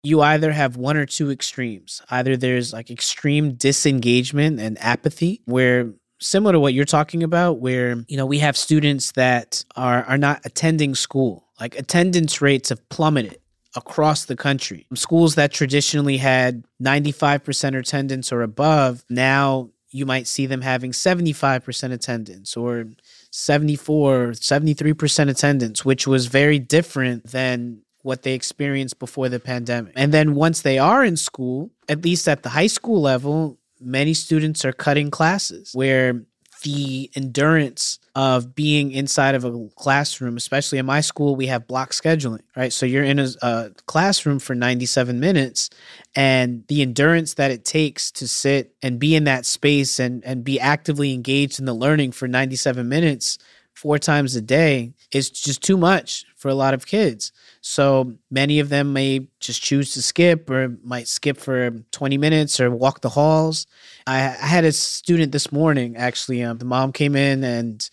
you 0.02 0.20
either 0.20 0.50
have 0.50 0.76
one 0.76 0.96
or 0.96 1.06
two 1.06 1.30
extremes. 1.30 2.02
Either 2.10 2.36
there's 2.36 2.72
like 2.72 2.90
extreme 2.90 3.54
disengagement 3.54 4.58
and 4.58 4.78
apathy, 4.80 5.42
where 5.44 5.92
similar 6.20 6.52
to 6.52 6.60
what 6.60 6.74
you're 6.74 6.84
talking 6.84 7.22
about, 7.22 7.60
where 7.60 7.96
you 8.08 8.16
know 8.16 8.26
we 8.26 8.38
have 8.38 8.56
students 8.56 9.12
that 9.12 9.64
are 9.76 10.04
are 10.04 10.18
not 10.18 10.40
attending 10.44 10.94
school. 10.94 11.48
Like 11.60 11.78
attendance 11.78 12.40
rates 12.40 12.70
have 12.70 12.86
plummeted 12.88 13.38
across 13.76 14.24
the 14.24 14.36
country. 14.36 14.86
Schools 14.94 15.36
that 15.36 15.52
traditionally 15.52 16.18
had 16.18 16.64
95% 16.82 17.78
attendance 17.78 18.32
or 18.32 18.42
above, 18.42 19.04
now 19.08 19.70
you 19.92 20.06
might 20.06 20.26
see 20.26 20.46
them 20.46 20.62
having 20.62 20.92
75% 20.92 21.92
attendance 21.92 22.56
or 22.56 22.86
74, 23.30 24.32
73% 24.32 25.28
attendance, 25.28 25.84
which 25.84 26.06
was 26.06 26.26
very 26.26 26.58
different 26.58 27.28
than 27.28 27.82
what 28.02 28.22
they 28.22 28.34
experienced 28.34 28.98
before 28.98 29.28
the 29.28 29.38
pandemic. 29.38 29.92
And 29.96 30.12
then 30.12 30.34
once 30.34 30.62
they 30.62 30.78
are 30.78 31.04
in 31.04 31.16
school, 31.16 31.70
at 31.88 32.04
least 32.04 32.26
at 32.28 32.42
the 32.42 32.48
high 32.50 32.66
school 32.66 33.00
level, 33.00 33.58
many 33.80 34.14
students 34.14 34.64
are 34.64 34.72
cutting 34.72 35.10
classes 35.10 35.70
where 35.74 36.24
the 36.62 37.10
endurance 37.14 37.98
of 38.14 38.54
being 38.54 38.92
inside 38.92 39.34
of 39.34 39.44
a 39.44 39.68
classroom, 39.76 40.36
especially 40.36 40.78
in 40.78 40.86
my 40.86 41.00
school, 41.00 41.36
we 41.36 41.46
have 41.46 41.66
block 41.66 41.90
scheduling, 41.90 42.42
right? 42.56 42.72
So 42.72 42.86
you're 42.86 43.04
in 43.04 43.18
a, 43.18 43.28
a, 43.42 43.70
classroom 43.86 44.38
for 44.38 44.54
97 44.54 45.18
minutes, 45.18 45.70
and 46.14 46.64
the 46.68 46.82
endurance 46.82 47.34
that 47.34 47.50
it 47.50 47.64
takes 47.64 48.10
to 48.12 48.28
sit 48.28 48.74
and 48.82 48.98
be 48.98 49.14
in 49.14 49.24
that 49.24 49.46
space 49.46 49.98
and, 49.98 50.24
and 50.24 50.44
be 50.44 50.60
actively 50.60 51.12
engaged 51.12 51.58
in 51.58 51.66
the 51.66 51.74
learning 51.74 52.12
for 52.12 52.28
97 52.28 52.88
minutes 52.88 53.38
four 53.74 53.98
times 53.98 54.36
a 54.36 54.42
day 54.42 54.92
is 55.12 55.30
just 55.30 55.62
too 55.62 55.76
much 55.76 56.24
for 56.36 56.48
a 56.48 56.54
lot 56.54 56.74
of 56.74 56.86
kids. 56.86 57.32
So 57.62 58.14
many 58.28 58.58
of 58.58 58.68
them 58.68 58.92
may 58.92 59.28
just 59.38 59.62
choose 59.62 59.94
to 59.94 60.02
skip 60.02 60.50
or 60.50 60.76
might 60.82 61.06
skip 61.06 61.38
for 61.38 61.70
20 61.92 62.18
minutes 62.18 62.60
or 62.60 62.70
walk 62.70 63.00
the 63.00 63.08
halls. 63.08 63.66
I, 64.06 64.18
I 64.18 64.46
had 64.46 64.64
a 64.64 64.72
student 64.72 65.30
this 65.30 65.52
morning, 65.52 65.96
actually. 65.96 66.42
Um, 66.42 66.58
the 66.58 66.64
mom 66.64 66.92
came 66.92 67.14
in 67.14 67.44
and 67.44 67.88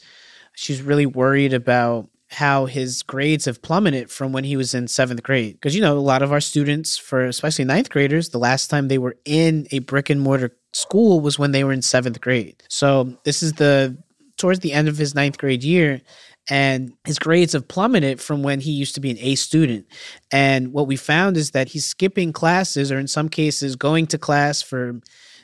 she's 0.55 0.81
really 0.81 1.05
worried 1.05 1.53
about 1.53 2.09
how 2.31 2.65
his 2.65 3.03
grades 3.03 3.45
have 3.45 3.61
plummeted 3.61 4.09
from 4.09 4.31
when 4.31 4.43
he 4.43 4.57
was 4.57 4.73
in 4.73 4.87
seventh 4.87 5.21
grade. 5.21 5.53
Because, 5.53 5.75
you 5.75 5.81
know, 5.81 5.97
a 5.97 5.99
lot 5.99 6.23
of 6.23 6.31
our 6.31 6.41
students, 6.41 6.97
for 6.97 7.25
especially 7.25 7.65
ninth 7.65 7.91
graders, 7.91 8.29
the 8.29 8.39
last 8.39 8.69
time 8.69 8.87
they 8.87 8.97
were 8.97 9.17
in 9.23 9.67
a 9.71 9.79
brick 9.79 10.09
and 10.09 10.21
mortar 10.21 10.55
school 10.73 11.21
was 11.21 11.37
when 11.37 11.51
they 11.51 11.63
were 11.63 11.73
in 11.73 11.81
seventh 11.83 12.21
grade. 12.21 12.63
So 12.69 13.17
this 13.23 13.43
is 13.43 13.53
the 13.53 13.97
towards 14.37 14.59
the 14.59 14.73
end 14.73 14.87
of 14.87 14.97
his 14.97 15.13
ninth 15.13 15.37
grade 15.37 15.63
year 15.63 16.01
and 16.49 16.93
his 17.05 17.19
grades 17.19 17.53
have 17.53 17.67
plummeted 17.67 18.19
from 18.19 18.41
when 18.41 18.59
he 18.59 18.71
used 18.71 18.95
to 18.95 19.01
be 19.01 19.11
an 19.11 19.17
A 19.19 19.35
student. 19.35 19.85
And 20.31 20.73
what 20.73 20.87
we 20.87 20.95
found 20.95 21.37
is 21.37 21.51
that 21.51 21.69
he's 21.69 21.85
skipping 21.85 22.33
classes, 22.33 22.91
or 22.91 22.97
in 22.97 23.07
some 23.07 23.29
cases, 23.29 23.75
going 23.75 24.07
to 24.07 24.17
class 24.17 24.61
for 24.61 24.99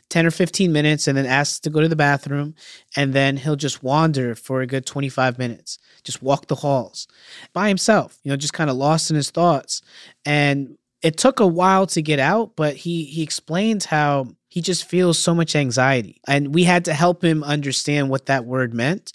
10 0.09 0.25
or 0.25 0.31
15 0.31 0.71
minutes 0.71 1.07
and 1.07 1.17
then 1.17 1.25
asks 1.25 1.59
to 1.59 1.69
go 1.69 1.81
to 1.81 1.87
the 1.87 1.95
bathroom. 1.95 2.55
And 2.95 3.13
then 3.13 3.37
he'll 3.37 3.55
just 3.55 3.83
wander 3.83 4.35
for 4.35 4.61
a 4.61 4.67
good 4.67 4.85
25 4.85 5.37
minutes, 5.37 5.77
just 6.03 6.21
walk 6.21 6.47
the 6.47 6.55
halls 6.55 7.07
by 7.53 7.67
himself, 7.67 8.17
you 8.23 8.31
know, 8.31 8.37
just 8.37 8.53
kind 8.53 8.69
of 8.69 8.75
lost 8.75 9.09
in 9.09 9.15
his 9.15 9.31
thoughts. 9.31 9.81
And 10.25 10.77
it 11.01 11.17
took 11.17 11.39
a 11.39 11.47
while 11.47 11.85
to 11.87 12.01
get 12.01 12.19
out, 12.19 12.55
but 12.55 12.75
he, 12.75 13.05
he 13.05 13.21
explains 13.21 13.85
how 13.85 14.27
he 14.49 14.61
just 14.61 14.85
feels 14.85 15.19
so 15.19 15.35
much 15.35 15.55
anxiety. 15.55 16.19
And 16.27 16.53
we 16.55 16.63
had 16.63 16.85
to 16.85 16.93
help 16.93 17.23
him 17.23 17.43
understand 17.43 18.09
what 18.09 18.27
that 18.27 18.45
word 18.45 18.73
meant 18.73 19.11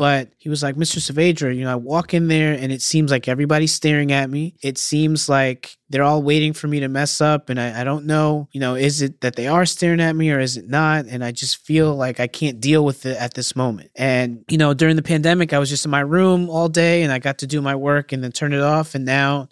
but 0.00 0.30
he 0.38 0.48
was 0.48 0.62
like, 0.62 0.76
Mr. 0.76 0.96
Saavedra, 0.96 1.54
you 1.54 1.62
know, 1.62 1.72
I 1.72 1.76
walk 1.76 2.14
in 2.14 2.28
there 2.28 2.54
and 2.54 2.72
it 2.72 2.80
seems 2.80 3.10
like 3.10 3.28
everybody's 3.28 3.74
staring 3.74 4.12
at 4.12 4.30
me. 4.30 4.54
It 4.62 4.78
seems 4.78 5.28
like 5.28 5.76
they're 5.90 6.02
all 6.02 6.22
waiting 6.22 6.54
for 6.54 6.68
me 6.68 6.80
to 6.80 6.88
mess 6.88 7.20
up. 7.20 7.50
And 7.50 7.60
I, 7.60 7.82
I 7.82 7.84
don't 7.84 8.06
know, 8.06 8.48
you 8.50 8.60
know, 8.60 8.76
is 8.76 9.02
it 9.02 9.20
that 9.20 9.36
they 9.36 9.46
are 9.46 9.66
staring 9.66 10.00
at 10.00 10.16
me 10.16 10.30
or 10.30 10.40
is 10.40 10.56
it 10.56 10.66
not? 10.66 11.04
And 11.04 11.22
I 11.22 11.32
just 11.32 11.58
feel 11.66 11.94
like 11.94 12.18
I 12.18 12.28
can't 12.28 12.60
deal 12.60 12.82
with 12.82 13.04
it 13.04 13.18
at 13.18 13.34
this 13.34 13.54
moment. 13.54 13.90
And, 13.94 14.42
you 14.48 14.56
know, 14.56 14.72
during 14.72 14.96
the 14.96 15.02
pandemic, 15.02 15.52
I 15.52 15.58
was 15.58 15.68
just 15.68 15.84
in 15.84 15.90
my 15.90 16.00
room 16.00 16.48
all 16.48 16.70
day 16.70 17.02
and 17.02 17.12
I 17.12 17.18
got 17.18 17.36
to 17.40 17.46
do 17.46 17.60
my 17.60 17.74
work 17.74 18.12
and 18.12 18.24
then 18.24 18.32
turn 18.32 18.54
it 18.54 18.62
off. 18.62 18.94
And 18.94 19.04
now, 19.04 19.50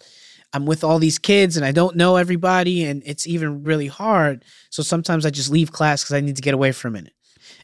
I'm 0.51 0.65
with 0.65 0.83
all 0.83 0.97
these 0.97 1.19
kids 1.19 1.57
and 1.57 1.63
I 1.65 1.71
don't 1.71 1.95
know 1.95 2.15
everybody 2.15 2.83
and 2.83 3.03
it's 3.05 3.27
even 3.27 3.63
really 3.63 3.85
hard. 3.85 4.43
So 4.71 4.81
sometimes 4.81 5.23
I 5.23 5.29
just 5.29 5.51
leave 5.51 5.71
class 5.71 6.03
because 6.03 6.15
I 6.15 6.21
need 6.21 6.37
to 6.37 6.41
get 6.41 6.55
away 6.55 6.71
for 6.71 6.87
a 6.87 6.91
minute. 6.91 7.13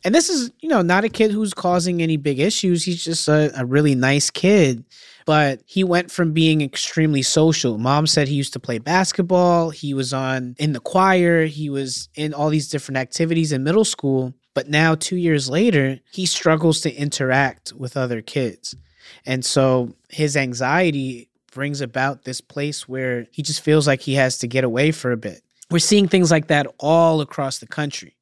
And 0.06 0.14
this 0.14 0.30
is, 0.30 0.52
you 0.60 0.70
know, 0.70 0.84
not 0.84 1.04
a 1.04 1.10
kid 1.10 1.32
who's 1.32 1.56
causing 1.56 2.00
any 2.00 2.16
big 2.16 2.40
issues. 2.40 2.86
He's 2.86 3.04
just 3.04 3.28
a, 3.28 3.52
a 3.60 3.66
really 3.66 3.96
nice 3.96 4.30
kid. 4.30 4.86
But 5.26 5.64
he 5.66 5.84
went 5.84 6.12
from 6.12 6.32
being 6.32 6.62
extremely 6.62 7.24
social. 7.24 7.80
Mom 7.80 8.06
said 8.06 8.28
he 8.28 8.36
used 8.36 8.54
to 8.54 8.60
play 8.60 8.78
basketball. 8.78 9.72
He 9.72 9.96
was 9.96 10.14
on 10.14 10.56
in 10.60 10.74
the 10.74 10.80
choir. 10.80 11.46
He 11.46 11.72
was 11.72 12.08
in 12.14 12.36
all 12.36 12.50
these 12.50 12.70
different 12.70 13.00
activities 13.00 13.52
in 13.52 13.64
middle 13.64 13.84
school. 13.84 14.36
But 14.54 14.70
now, 14.70 14.94
two 14.94 15.18
years 15.18 15.50
later, 15.50 16.00
he 16.12 16.28
struggles 16.28 16.82
to 16.82 16.94
interact 16.94 17.74
with 17.74 17.98
other 17.98 18.22
kids. 18.22 18.76
And 19.26 19.44
so 19.44 19.96
his 20.10 20.38
anxiety 20.38 21.30
brings 21.52 21.82
about 21.82 22.26
this 22.26 22.42
place 22.42 22.88
where 22.88 23.26
he 23.32 23.42
just 23.42 23.62
feels 23.62 23.88
like 23.88 24.02
he 24.02 24.14
has 24.14 24.38
to 24.38 24.48
get 24.48 24.64
away 24.64 24.92
for 24.92 25.12
a 25.12 25.18
bit. 25.18 25.42
We're 25.72 25.80
seeing 25.80 26.08
things 26.08 26.30
like 26.30 26.48
that 26.48 26.68
all 26.78 27.22
across 27.22 27.58
the 27.58 27.68
country. 27.68 28.16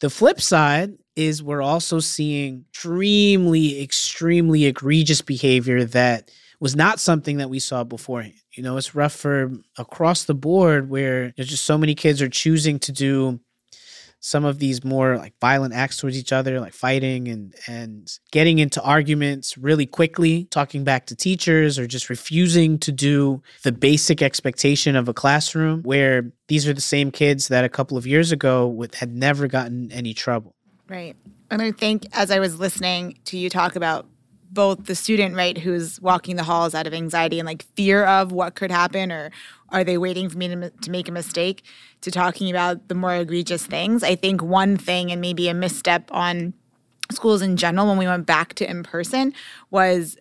The 0.00 0.10
flip 0.10 0.40
side 0.40 0.98
is 1.16 1.42
we're 1.42 1.62
also 1.62 2.00
seeing 2.00 2.64
extremely, 2.70 3.82
extremely 3.82 4.66
egregious 4.66 5.20
behavior 5.20 5.84
that 5.84 6.30
was 6.60 6.76
not 6.76 7.00
something 7.00 7.38
that 7.38 7.50
we 7.50 7.58
saw 7.58 7.84
beforehand. 7.84 8.34
You 8.52 8.62
know, 8.62 8.76
it's 8.76 8.94
rough 8.94 9.14
for 9.14 9.44
um, 9.44 9.64
across 9.78 10.24
the 10.24 10.34
board 10.34 10.88
where 10.88 11.32
there's 11.36 11.48
just 11.48 11.64
so 11.64 11.76
many 11.76 11.94
kids 11.94 12.22
are 12.22 12.28
choosing 12.28 12.78
to 12.80 12.92
do 12.92 13.40
some 14.24 14.44
of 14.44 14.60
these 14.60 14.84
more 14.84 15.16
like 15.16 15.34
violent 15.40 15.74
acts 15.74 15.96
towards 15.96 16.16
each 16.16 16.32
other, 16.32 16.60
like 16.60 16.72
fighting 16.72 17.26
and 17.26 17.54
and 17.66 18.18
getting 18.30 18.60
into 18.60 18.80
arguments 18.80 19.58
really 19.58 19.84
quickly, 19.84 20.44
talking 20.44 20.84
back 20.84 21.06
to 21.06 21.16
teachers 21.16 21.76
or 21.76 21.88
just 21.88 22.08
refusing 22.08 22.78
to 22.78 22.92
do 22.92 23.42
the 23.64 23.72
basic 23.72 24.22
expectation 24.22 24.94
of 24.94 25.08
a 25.08 25.14
classroom 25.14 25.82
where 25.82 26.30
these 26.46 26.68
are 26.68 26.72
the 26.72 26.80
same 26.80 27.10
kids 27.10 27.48
that 27.48 27.64
a 27.64 27.68
couple 27.68 27.96
of 27.96 28.06
years 28.06 28.30
ago 28.30 28.68
would, 28.68 28.94
had 28.94 29.12
never 29.12 29.48
gotten 29.48 29.90
any 29.90 30.14
trouble. 30.14 30.54
Right. 30.88 31.16
And 31.50 31.62
I 31.62 31.72
think 31.72 32.06
as 32.12 32.30
I 32.30 32.38
was 32.38 32.58
listening 32.58 33.18
to 33.26 33.36
you 33.36 33.48
talk 33.48 33.76
about 33.76 34.06
both 34.50 34.84
the 34.84 34.94
student, 34.94 35.34
right, 35.34 35.56
who's 35.56 36.00
walking 36.00 36.36
the 36.36 36.42
halls 36.42 36.74
out 36.74 36.86
of 36.86 36.92
anxiety 36.92 37.38
and 37.38 37.46
like 37.46 37.64
fear 37.74 38.04
of 38.04 38.32
what 38.32 38.54
could 38.54 38.70
happen, 38.70 39.10
or 39.10 39.30
are 39.70 39.82
they 39.82 39.96
waiting 39.96 40.28
for 40.28 40.36
me 40.36 40.48
to, 40.48 40.70
to 40.70 40.90
make 40.90 41.08
a 41.08 41.12
mistake, 41.12 41.64
to 42.02 42.10
talking 42.10 42.50
about 42.50 42.88
the 42.88 42.94
more 42.94 43.14
egregious 43.14 43.64
things. 43.64 44.02
I 44.02 44.14
think 44.14 44.42
one 44.42 44.76
thing 44.76 45.10
and 45.10 45.20
maybe 45.20 45.48
a 45.48 45.54
misstep 45.54 46.10
on 46.12 46.52
schools 47.10 47.42
in 47.42 47.56
general 47.56 47.86
when 47.86 47.96
we 47.96 48.06
went 48.06 48.26
back 48.26 48.54
to 48.54 48.68
in 48.68 48.82
person 48.82 49.32
was 49.70 50.16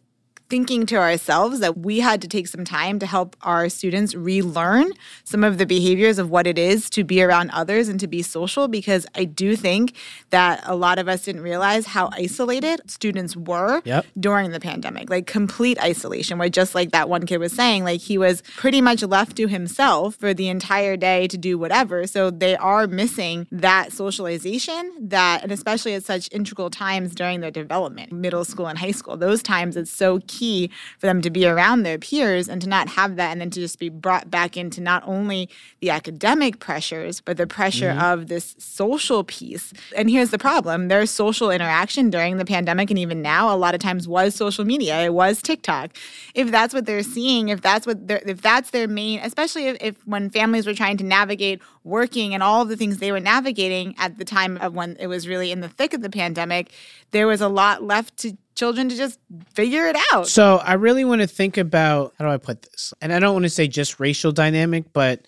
thinking 0.52 0.86
to 0.86 0.98
ourselves 0.98 1.62
that 1.62 1.78
we 1.78 2.02
had 2.02 2.22
to 2.22 2.28
take 2.28 2.46
some 2.46 2.66
time 2.66 3.00
to 3.00 3.06
help 3.06 3.38
our 3.42 3.70
students 3.70 4.14
relearn 4.14 4.92
some 5.24 5.46
of 5.46 5.58
the 5.58 5.66
behaviors 5.66 6.20
of 6.20 6.30
what 6.30 6.46
it 6.46 6.60
is 6.60 6.90
to 6.90 7.06
be 7.06 7.24
around 7.24 7.50
others 7.52 7.88
and 7.88 8.02
to 8.02 8.06
be 8.06 8.22
social 8.22 8.68
because 8.68 9.08
I 9.16 9.24
do 9.24 9.56
think 9.56 9.94
that 10.30 10.62
a 10.66 10.76
lot 10.76 11.00
of 11.00 11.08
us 11.08 11.24
didn't 11.24 11.42
realize 11.42 11.86
how 11.86 12.10
isolated 12.12 12.82
students 12.92 13.38
were 13.38 13.82
yep. 13.86 14.06
during 14.20 14.52
the 14.52 14.60
pandemic. 14.60 15.10
Like 15.10 15.26
complete 15.26 15.82
isolation, 15.82 16.38
where 16.38 16.50
just 16.50 16.76
like 16.76 16.92
that 16.92 17.08
one 17.08 17.26
kid 17.26 17.38
was 17.38 17.54
saying, 17.54 17.86
like 17.86 18.02
he 18.02 18.18
was 18.18 18.44
pretty 18.58 18.82
much 18.82 19.04
left 19.04 19.38
to 19.38 19.48
himself 19.48 20.16
for 20.16 20.34
the 20.34 20.50
entire 20.50 20.98
day 20.98 21.30
to 21.30 21.38
do 21.38 21.58
whatever. 21.58 22.06
So 22.08 22.30
they 22.30 22.58
are 22.58 22.88
missing 22.88 23.48
that 23.54 23.94
socialization 23.94 24.92
that 25.00 25.44
and 25.44 25.52
especially 25.54 25.94
at 25.94 26.04
such 26.04 26.28
integral 26.34 26.70
times 26.70 27.16
during 27.16 27.40
their 27.40 27.52
development, 27.52 28.12
middle 28.12 28.44
school 28.44 28.68
and 28.68 28.78
high 28.78 28.92
school. 28.92 29.16
Those 29.16 29.42
times 29.42 29.78
it's 29.78 29.90
so 29.90 30.20
key 30.28 30.41
key 30.42 30.72
for 30.98 31.06
them 31.06 31.22
to 31.22 31.30
be 31.30 31.46
around 31.46 31.84
their 31.84 32.00
peers 32.00 32.50
and 32.50 32.60
to 32.64 32.68
not 32.68 32.90
have 32.90 33.16
that 33.16 33.32
and 33.32 33.40
then 33.40 33.52
to 33.52 33.60
just 33.60 33.78
be 33.78 33.90
brought 33.90 34.32
back 34.32 34.58
into 34.58 34.82
not 34.82 35.04
only 35.06 35.48
the 35.82 35.92
academic 35.92 36.58
pressures, 36.58 37.22
but 37.22 37.38
the 37.38 37.46
pressure 37.46 37.92
mm-hmm. 37.92 38.12
of 38.12 38.28
this 38.28 38.56
social 38.58 39.24
piece. 39.24 39.72
And 39.96 40.10
here's 40.10 40.32
the 40.32 40.40
problem 40.40 40.88
their 40.88 41.06
social 41.06 41.52
interaction 41.52 42.10
during 42.10 42.38
the 42.38 42.46
pandemic 42.46 42.90
and 42.90 42.98
even 42.98 43.22
now, 43.22 43.54
a 43.54 43.58
lot 43.58 43.76
of 43.76 43.82
times 43.82 44.08
was 44.08 44.34
social 44.34 44.66
media, 44.66 45.02
it 45.02 45.14
was 45.14 45.42
TikTok. 45.44 45.96
If 46.34 46.50
that's 46.50 46.74
what 46.74 46.88
they're 46.88 47.04
seeing, 47.04 47.50
if 47.50 47.62
that's 47.62 47.86
what 47.86 48.08
they're, 48.08 48.24
if 48.26 48.42
that's 48.42 48.72
their 48.72 48.88
main, 48.88 49.20
especially 49.20 49.68
if, 49.68 49.78
if 49.80 50.08
when 50.08 50.32
families 50.32 50.66
were 50.66 50.74
trying 50.74 50.98
to 50.98 51.04
navigate 51.04 51.62
working 51.84 52.34
and 52.34 52.42
all 52.42 52.66
the 52.66 52.78
things 52.78 52.98
they 52.98 53.12
were 53.12 53.20
navigating 53.20 53.94
at 54.00 54.18
the 54.18 54.26
time 54.26 54.58
of 54.58 54.74
when 54.74 54.96
it 55.00 55.08
was 55.08 55.28
really 55.28 55.52
in 55.52 55.62
the 55.62 55.70
thick 55.70 55.94
of 55.94 56.02
the 56.02 56.10
pandemic, 56.10 56.72
there 57.12 57.28
was 57.28 57.42
a 57.42 57.48
lot 57.48 57.84
left 57.84 58.18
to 58.18 58.36
children 58.56 58.90
to 58.90 58.96
just 58.96 59.20
figure 59.54 59.88
it 59.88 59.96
out. 60.12 60.28
So 60.28 60.58
I 60.58 60.74
really 60.74 61.06
want 61.06 61.22
to 61.22 61.28
think 61.28 61.58
about 61.58 62.14
how 62.18 62.26
do 62.26 62.32
I 62.32 62.38
put 62.38 62.62
this? 62.64 62.94
And 63.02 63.14
I 63.14 63.20
don't 63.20 63.34
want 63.34 63.44
to 63.44 63.50
say 63.50 63.68
just 63.68 64.00
racial 64.00 64.32
dynamic, 64.32 64.94
but 64.94 65.28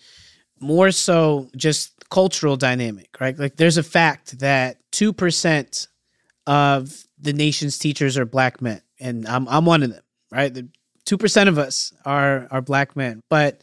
more 0.60 0.92
so 0.92 1.50
just 1.56 1.92
cultural 2.10 2.58
dynamic, 2.58 3.10
right? 3.20 3.38
Like 3.38 3.56
there's 3.56 3.78
a 3.78 3.84
fact 3.84 4.40
that 4.40 4.78
2% 4.92 5.88
of 6.46 7.04
the 7.20 7.34
nation's 7.34 7.78
teachers 7.78 8.18
are 8.18 8.26
black 8.26 8.62
men, 8.62 8.82
and 9.00 9.28
I'm 9.28 9.48
I'm 9.48 9.66
one 9.66 9.82
of 9.82 9.92
them, 9.92 10.04
right? 10.32 10.54
The 10.54 10.68
2% 11.06 11.48
of 11.48 11.58
us 11.58 11.94
are 12.06 12.48
are 12.52 12.62
black 12.62 12.96
men, 12.96 13.22
but 13.30 13.62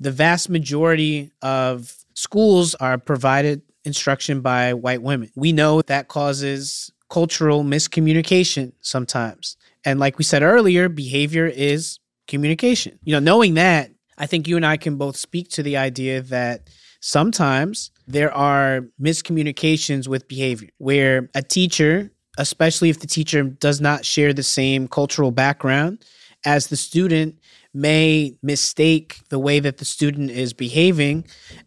the 0.00 0.10
vast 0.10 0.48
majority 0.48 1.30
of 1.42 1.94
schools 2.14 2.74
are 2.74 2.98
provided 2.98 3.62
instruction 3.84 4.40
by 4.40 4.74
white 4.74 5.02
women. 5.02 5.30
We 5.34 5.52
know 5.52 5.82
that 5.82 6.08
causes 6.08 6.92
cultural 7.08 7.64
miscommunication 7.64 8.72
sometimes. 8.80 9.56
And 9.84 9.98
like 9.98 10.18
we 10.18 10.24
said 10.24 10.42
earlier, 10.42 10.88
behavior 10.88 11.46
is 11.46 11.98
communication. 12.26 12.98
You 13.02 13.14
know, 13.14 13.20
knowing 13.20 13.54
that, 13.54 13.90
I 14.18 14.26
think 14.26 14.48
you 14.48 14.56
and 14.56 14.66
I 14.66 14.76
can 14.76 14.96
both 14.96 15.16
speak 15.16 15.48
to 15.50 15.62
the 15.62 15.76
idea 15.76 16.22
that 16.22 16.68
sometimes 17.00 17.90
there 18.06 18.32
are 18.32 18.86
miscommunications 19.00 20.08
with 20.08 20.28
behavior 20.28 20.68
where 20.78 21.30
a 21.34 21.42
teacher, 21.42 22.10
especially 22.36 22.90
if 22.90 23.00
the 23.00 23.06
teacher 23.06 23.44
does 23.44 23.80
not 23.80 24.04
share 24.04 24.32
the 24.32 24.42
same 24.42 24.88
cultural 24.88 25.30
background 25.30 26.04
as 26.44 26.66
the 26.66 26.76
student, 26.76 27.38
may 27.74 28.34
mistake 28.42 29.20
the 29.28 29.38
way 29.38 29.60
that 29.60 29.76
the 29.78 29.84
student 29.84 30.30
is 30.30 30.52
behaving 30.52 31.24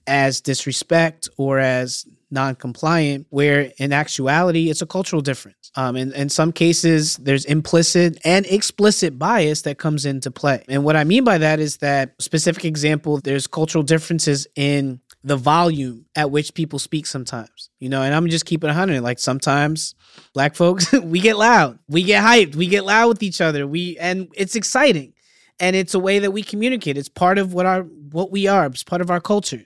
as 0.08 0.42
disrespect 0.42 1.30
or 1.38 1.60
as 1.60 2.06
non-compliant 2.32 3.28
where 3.30 3.72
in 3.78 3.94
actuality 3.94 4.70
it's 4.70 4.82
a 4.82 4.86
cultural 4.86 5.22
difference 5.22 5.72
um, 5.76 5.96
in, 5.96 6.12
in 6.14 6.30
some 6.30 6.52
cases 6.52 7.18
there's 7.18 7.46
implicit 7.46 8.18
and 8.24 8.46
explicit 8.48 9.20
bias 9.20 9.64
that 9.64 9.78
comes 9.78 10.06
into 10.06 10.32
play 10.32 10.64
and 10.68 10.84
what 10.84 10.96
i 10.96 11.04
mean 11.04 11.24
by 11.24 11.38
that 11.38 11.60
is 11.60 11.78
that 11.78 12.14
specific 12.20 12.66
example 12.66 13.20
there's 13.20 13.48
cultural 13.48 13.84
differences 13.84 14.48
in 14.56 15.00
the 15.24 15.38
volume 15.38 16.06
at 16.16 16.32
which 16.32 16.54
people 16.54 16.80
speak 16.80 17.06
sometimes. 17.06 17.70
You 17.80 17.90
know, 17.90 18.02
and 18.02 18.14
I'm 18.14 18.28
just 18.30 18.46
keeping 18.46 18.70
a 18.70 18.74
hundred. 18.74 19.02
Like 19.02 19.20
sometimes 19.20 19.96
black 20.34 20.56
folks, 20.56 20.92
we 21.04 21.20
get 21.20 21.38
loud, 21.38 21.80
we 21.88 22.04
get 22.04 22.24
hyped, 22.24 22.56
we 22.56 22.68
get 22.68 22.86
loud 22.86 23.10
with 23.10 23.24
each 23.24 23.42
other. 23.42 23.68
We 23.68 23.98
and 24.00 24.30
it's 24.36 24.56
exciting. 24.56 25.14
And 25.60 25.76
it's 25.76 25.94
a 25.94 26.00
way 26.00 26.18
that 26.20 26.32
we 26.32 26.42
communicate. 26.42 26.98
It's 26.98 27.10
part 27.10 27.38
of 27.38 27.54
what 27.54 27.66
our 27.66 27.84
what 27.84 28.32
we 28.32 28.48
are. 28.48 28.66
It's 28.66 28.84
part 28.84 29.02
of 29.02 29.12
our 29.12 29.22
culture. 29.22 29.64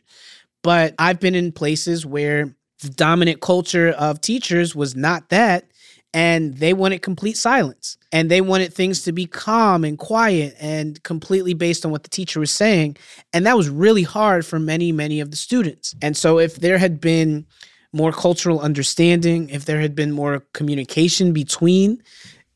But 0.66 0.96
I've 0.98 1.20
been 1.20 1.36
in 1.36 1.52
places 1.52 2.08
where 2.08 2.56
the 2.82 2.90
dominant 2.90 3.40
culture 3.40 3.90
of 3.90 4.20
teachers 4.20 4.76
was 4.76 4.96
not 4.96 5.30
that 5.30 5.66
and 6.12 6.56
they 6.56 6.74
wanted 6.74 7.04
complete 7.04 7.38
silence. 7.38 7.98
And 8.12 8.32
they 8.32 8.42
wanted 8.42 8.74
things 8.74 9.04
to 9.04 9.12
be 9.12 9.28
calm 9.28 9.84
and 9.84 9.96
quiet 9.96 10.56
and 10.60 11.02
completely 11.04 11.54
based 11.54 11.86
on 11.86 11.92
what 11.92 12.02
the 12.02 12.10
teacher 12.10 12.40
was 12.40 12.50
saying. 12.50 12.98
And 13.32 13.46
that 13.46 13.56
was 13.56 13.70
really 13.70 14.02
hard 14.02 14.44
for 14.44 14.58
many 14.58 14.92
many 14.92 15.20
of 15.20 15.30
the 15.30 15.38
students. 15.38 15.94
And 16.02 16.18
so 16.18 16.40
if 16.40 16.56
there 16.56 16.80
had 16.80 17.00
been 17.00 17.46
more 17.94 18.12
cultural 18.12 18.60
understanding 18.60 19.50
if 19.50 19.66
there 19.66 19.80
had 19.80 19.94
been 19.94 20.12
more 20.12 20.40
communication 20.54 21.32
between 21.32 22.02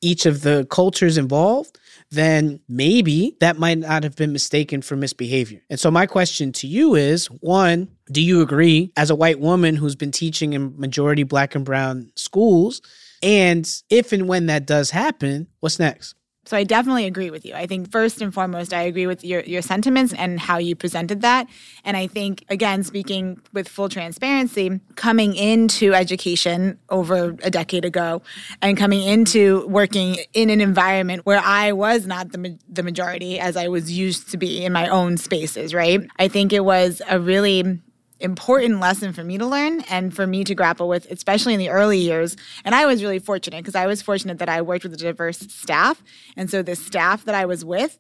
each 0.02 0.26
of 0.26 0.42
the 0.42 0.66
cultures 0.72 1.16
involved 1.16 1.78
then 2.12 2.60
maybe 2.68 3.36
that 3.40 3.58
might 3.58 3.78
not 3.78 4.04
have 4.04 4.16
been 4.16 4.34
mistaken 4.34 4.82
for 4.82 4.96
misbehavior. 4.96 5.62
And 5.70 5.80
so, 5.80 5.92
my 5.92 6.06
question 6.06 6.52
to 6.54 6.68
you 6.68 6.96
is 6.96 7.28
one, 7.28 7.88
do 8.12 8.22
you 8.22 8.42
agree, 8.42 8.92
as 8.98 9.10
a 9.10 9.16
white 9.16 9.40
woman 9.40 9.76
who's 9.76 9.96
been 9.96 10.12
teaching 10.12 10.54
in 10.54 10.80
majority 10.80 11.24
black 11.24 11.56
and 11.56 11.66
brown 11.66 12.12
schools, 12.16 12.82
and 13.22 13.70
if 13.90 14.12
and 14.12 14.28
when 14.28 14.48
that 14.48 14.66
does 14.66 14.92
happen, 14.92 15.48
what's 15.60 15.80
next? 15.80 16.16
So 16.46 16.58
I 16.58 16.64
definitely 16.64 17.06
agree 17.06 17.30
with 17.30 17.46
you. 17.46 17.54
I 17.54 17.68
think 17.68 17.92
first 17.92 18.24
and 18.24 18.34
foremost, 18.34 18.74
I 18.74 18.82
agree 18.82 19.06
with 19.06 19.24
your, 19.24 19.42
your 19.42 19.62
sentiments 19.62 20.14
and 20.14 20.40
how 20.40 20.58
you 20.58 20.76
presented 20.76 21.22
that. 21.22 21.48
And 21.86 21.96
I 21.96 22.08
think, 22.08 22.44
again, 22.50 22.84
speaking 22.84 23.40
with 23.54 23.68
full 23.68 23.88
transparency, 23.88 24.80
coming 24.96 25.36
into 25.36 25.94
education 25.94 26.80
over 26.90 27.38
a 27.44 27.52
decade 27.52 27.86
ago 27.86 28.24
and 28.64 28.76
coming 28.76 29.04
into 29.04 29.68
working 29.68 30.18
in 30.34 30.50
an 30.50 30.60
environment 30.60 31.24
where 31.24 31.42
I 31.44 31.72
was 31.72 32.08
not 32.08 32.32
the, 32.32 32.58
the 32.68 32.82
majority 32.82 33.40
as 33.40 33.56
I 33.56 33.68
was 33.68 33.92
used 33.92 34.32
to 34.32 34.38
be 34.38 34.66
in 34.66 34.74
my 34.74 34.88
own 34.88 35.18
spaces, 35.18 35.76
right? 35.76 36.02
I 36.18 36.30
think 36.30 36.52
it 36.52 36.66
was 36.66 37.00
a 37.08 37.20
really 37.20 37.80
important 38.20 38.80
lesson 38.80 39.14
for 39.14 39.24
me 39.24 39.38
to 39.38 39.46
learn 39.46 39.82
and 39.90 40.14
for 40.16 40.28
me 40.28 40.44
to 40.44 40.56
grapple 40.56 40.88
with, 40.88 41.10
especially 41.12 41.54
in 41.54 41.60
the 41.60 41.70
early 41.70 41.98
years. 41.98 42.36
And 42.66 42.76
I 42.76 42.86
was 42.86 43.02
really 43.02 43.20
fortunate 43.20 43.60
because 43.60 43.76
I 43.76 43.88
was 43.88 44.02
fortunate 44.02 44.40
that 44.40 44.50
I 44.50 44.62
worked 44.62 44.84
with 44.84 44.94
a 44.94 44.98
diverse 44.98 45.40
staff. 45.40 46.04
And 46.36 46.50
so 46.50 46.62
the 46.62 46.76
staff 46.76 47.26
that 47.26 47.36
I 47.36 47.46
was 47.46 47.64
with 47.64 47.98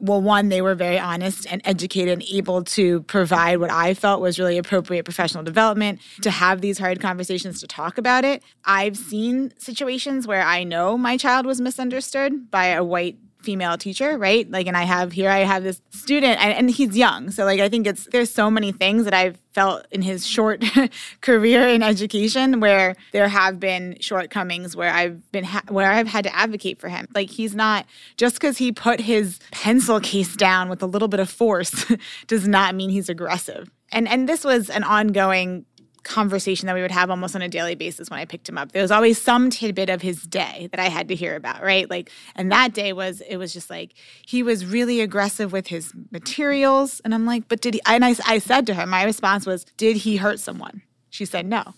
well, 0.00 0.20
one, 0.22 0.48
they 0.48 0.62
were 0.62 0.74
very 0.74 0.98
honest 0.98 1.46
and 1.52 1.60
educated 1.64 2.14
and 2.14 2.22
able 2.30 2.64
to 2.64 3.02
provide 3.02 3.60
what 3.60 3.70
I 3.70 3.92
felt 3.94 4.22
was 4.22 4.38
really 4.38 4.56
appropriate 4.56 5.04
professional 5.04 5.44
development, 5.44 6.00
to 6.22 6.30
have 6.30 6.62
these 6.62 6.78
hard 6.78 7.00
conversations, 7.00 7.60
to 7.60 7.66
talk 7.66 7.98
about 7.98 8.24
it. 8.24 8.42
I've 8.64 8.96
seen 8.96 9.52
situations 9.58 10.26
where 10.26 10.42
I 10.42 10.64
know 10.64 10.96
my 10.96 11.16
child 11.16 11.44
was 11.44 11.60
misunderstood 11.60 12.50
by 12.50 12.66
a 12.66 12.82
white 12.82 13.18
female 13.42 13.76
teacher, 13.76 14.18
right? 14.18 14.50
Like, 14.50 14.66
and 14.66 14.76
I 14.76 14.82
have 14.82 15.12
here, 15.12 15.30
I 15.30 15.40
have 15.40 15.62
this 15.62 15.80
student, 15.90 16.42
and, 16.42 16.52
and, 16.52 16.70
he's 16.70 16.96
young. 16.96 17.30
So, 17.30 17.44
like, 17.44 17.60
I 17.60 17.68
think 17.68 17.86
it's 17.86 18.06
there's 18.12 18.30
so 18.30 18.50
many 18.50 18.72
things 18.72 19.04
that 19.04 19.14
I've 19.14 19.38
felt 19.52 19.86
in 19.90 20.02
his 20.02 20.26
short 20.26 20.62
career 21.20 21.66
in 21.68 21.82
education 21.82 22.60
where 22.60 22.94
there 23.12 23.28
have 23.28 23.58
been 23.58 23.96
shortcomings 24.00 24.76
where 24.76 24.92
I've 24.92 25.30
been 25.32 25.44
ha- 25.44 25.64
where 25.68 25.90
I've 25.90 26.06
had 26.06 26.24
to 26.24 26.36
advocate 26.36 26.80
for 26.80 26.88
him. 26.88 27.06
Like, 27.14 27.30
he's 27.30 27.54
not 27.54 27.86
just 28.16 28.36
because 28.36 28.58
he 28.58 28.72
put 28.72 29.00
his 29.00 29.40
pencil 29.50 30.00
case 30.00 30.36
down 30.36 30.68
with 30.68 30.82
a 30.82 30.86
little 30.86 31.08
bit 31.08 31.20
of 31.20 31.30
force 31.30 31.86
does 32.26 32.46
not 32.46 32.74
mean 32.74 32.90
he's 32.90 33.08
aggressive. 33.08 33.70
And 33.92 34.06
and 34.08 34.28
this 34.28 34.44
was 34.44 34.70
an 34.70 34.84
ongoing 34.84 35.66
conversation 36.02 36.66
that 36.66 36.74
we 36.74 36.82
would 36.82 36.90
have 36.90 37.10
almost 37.10 37.34
on 37.34 37.42
a 37.42 37.48
daily 37.48 37.74
basis 37.74 38.10
when 38.10 38.18
I 38.18 38.24
picked 38.24 38.48
him 38.48 38.58
up. 38.58 38.72
There 38.72 38.82
was 38.82 38.90
always 38.90 39.20
some 39.20 39.50
tidbit 39.50 39.88
of 39.88 40.02
his 40.02 40.22
day 40.22 40.68
that 40.70 40.80
I 40.80 40.88
had 40.88 41.08
to 41.08 41.14
hear 41.14 41.36
about, 41.36 41.62
right? 41.62 41.88
Like, 41.88 42.10
and 42.34 42.50
that 42.52 42.74
day 42.74 42.92
was, 42.92 43.20
it 43.22 43.36
was 43.36 43.52
just 43.52 43.70
like, 43.70 43.92
he 44.26 44.42
was 44.42 44.66
really 44.66 45.00
aggressive 45.00 45.52
with 45.52 45.68
his 45.68 45.92
materials. 46.10 47.00
And 47.04 47.14
I'm 47.14 47.26
like, 47.26 47.48
but 47.48 47.60
did 47.60 47.74
he, 47.74 47.80
and 47.86 48.04
I, 48.04 48.14
I 48.26 48.38
said 48.38 48.66
to 48.66 48.74
her, 48.74 48.86
my 48.86 49.04
response 49.04 49.46
was, 49.46 49.64
did 49.76 49.96
he 49.96 50.16
hurt 50.16 50.40
someone? 50.40 50.82
She 51.08 51.24
said, 51.24 51.46
no. 51.46 51.74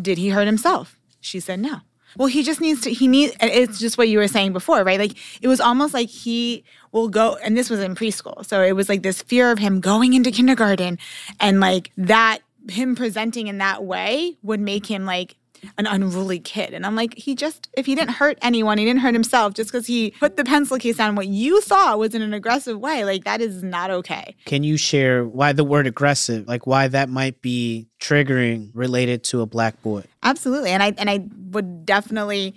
Did 0.00 0.18
he 0.18 0.28
hurt 0.28 0.46
himself? 0.46 0.98
She 1.20 1.40
said, 1.40 1.60
no. 1.60 1.80
Well, 2.16 2.28
he 2.28 2.42
just 2.42 2.62
needs 2.62 2.80
to, 2.82 2.92
he 2.92 3.08
needs, 3.08 3.36
it's 3.40 3.78
just 3.78 3.98
what 3.98 4.08
you 4.08 4.18
were 4.18 4.28
saying 4.28 4.54
before, 4.54 4.82
right? 4.84 4.98
Like, 4.98 5.16
it 5.42 5.48
was 5.48 5.60
almost 5.60 5.92
like 5.92 6.08
he 6.08 6.64
will 6.92 7.08
go, 7.08 7.36
and 7.42 7.58
this 7.58 7.68
was 7.68 7.80
in 7.80 7.94
preschool. 7.94 8.46
So 8.46 8.62
it 8.62 8.72
was 8.72 8.88
like 8.88 9.02
this 9.02 9.20
fear 9.20 9.50
of 9.50 9.58
him 9.58 9.80
going 9.80 10.14
into 10.14 10.30
kindergarten 10.30 10.98
and 11.40 11.60
like 11.60 11.92
that 11.98 12.38
him 12.68 12.94
presenting 12.94 13.46
in 13.46 13.58
that 13.58 13.84
way 13.84 14.36
would 14.42 14.60
make 14.60 14.86
him 14.86 15.04
like 15.04 15.36
an 15.78 15.86
unruly 15.86 16.38
kid. 16.38 16.74
And 16.74 16.84
I'm 16.84 16.94
like, 16.94 17.14
he 17.14 17.34
just, 17.34 17.68
if 17.76 17.86
he 17.86 17.94
didn't 17.94 18.12
hurt 18.14 18.38
anyone, 18.42 18.78
he 18.78 18.84
didn't 18.84 19.00
hurt 19.00 19.14
himself 19.14 19.54
just 19.54 19.70
because 19.70 19.86
he 19.86 20.10
put 20.12 20.36
the 20.36 20.44
pencil 20.44 20.78
case 20.78 20.96
down 20.96 21.14
what 21.14 21.28
you 21.28 21.60
saw 21.62 21.96
was 21.96 22.14
in 22.14 22.22
an 22.22 22.34
aggressive 22.34 22.78
way. 22.78 23.04
Like, 23.04 23.24
that 23.24 23.40
is 23.40 23.62
not 23.62 23.90
okay. 23.90 24.34
Can 24.44 24.62
you 24.62 24.76
share 24.76 25.24
why 25.24 25.52
the 25.52 25.64
word 25.64 25.86
aggressive, 25.86 26.46
like 26.46 26.66
why 26.66 26.88
that 26.88 27.08
might 27.08 27.40
be 27.42 27.88
triggering 28.00 28.70
related 28.74 29.24
to 29.24 29.40
a 29.40 29.46
black 29.46 29.80
boy? 29.82 30.04
Absolutely. 30.22 30.70
And 30.70 30.82
I, 30.82 30.94
and 30.98 31.08
I 31.08 31.26
would 31.50 31.86
definitely 31.86 32.54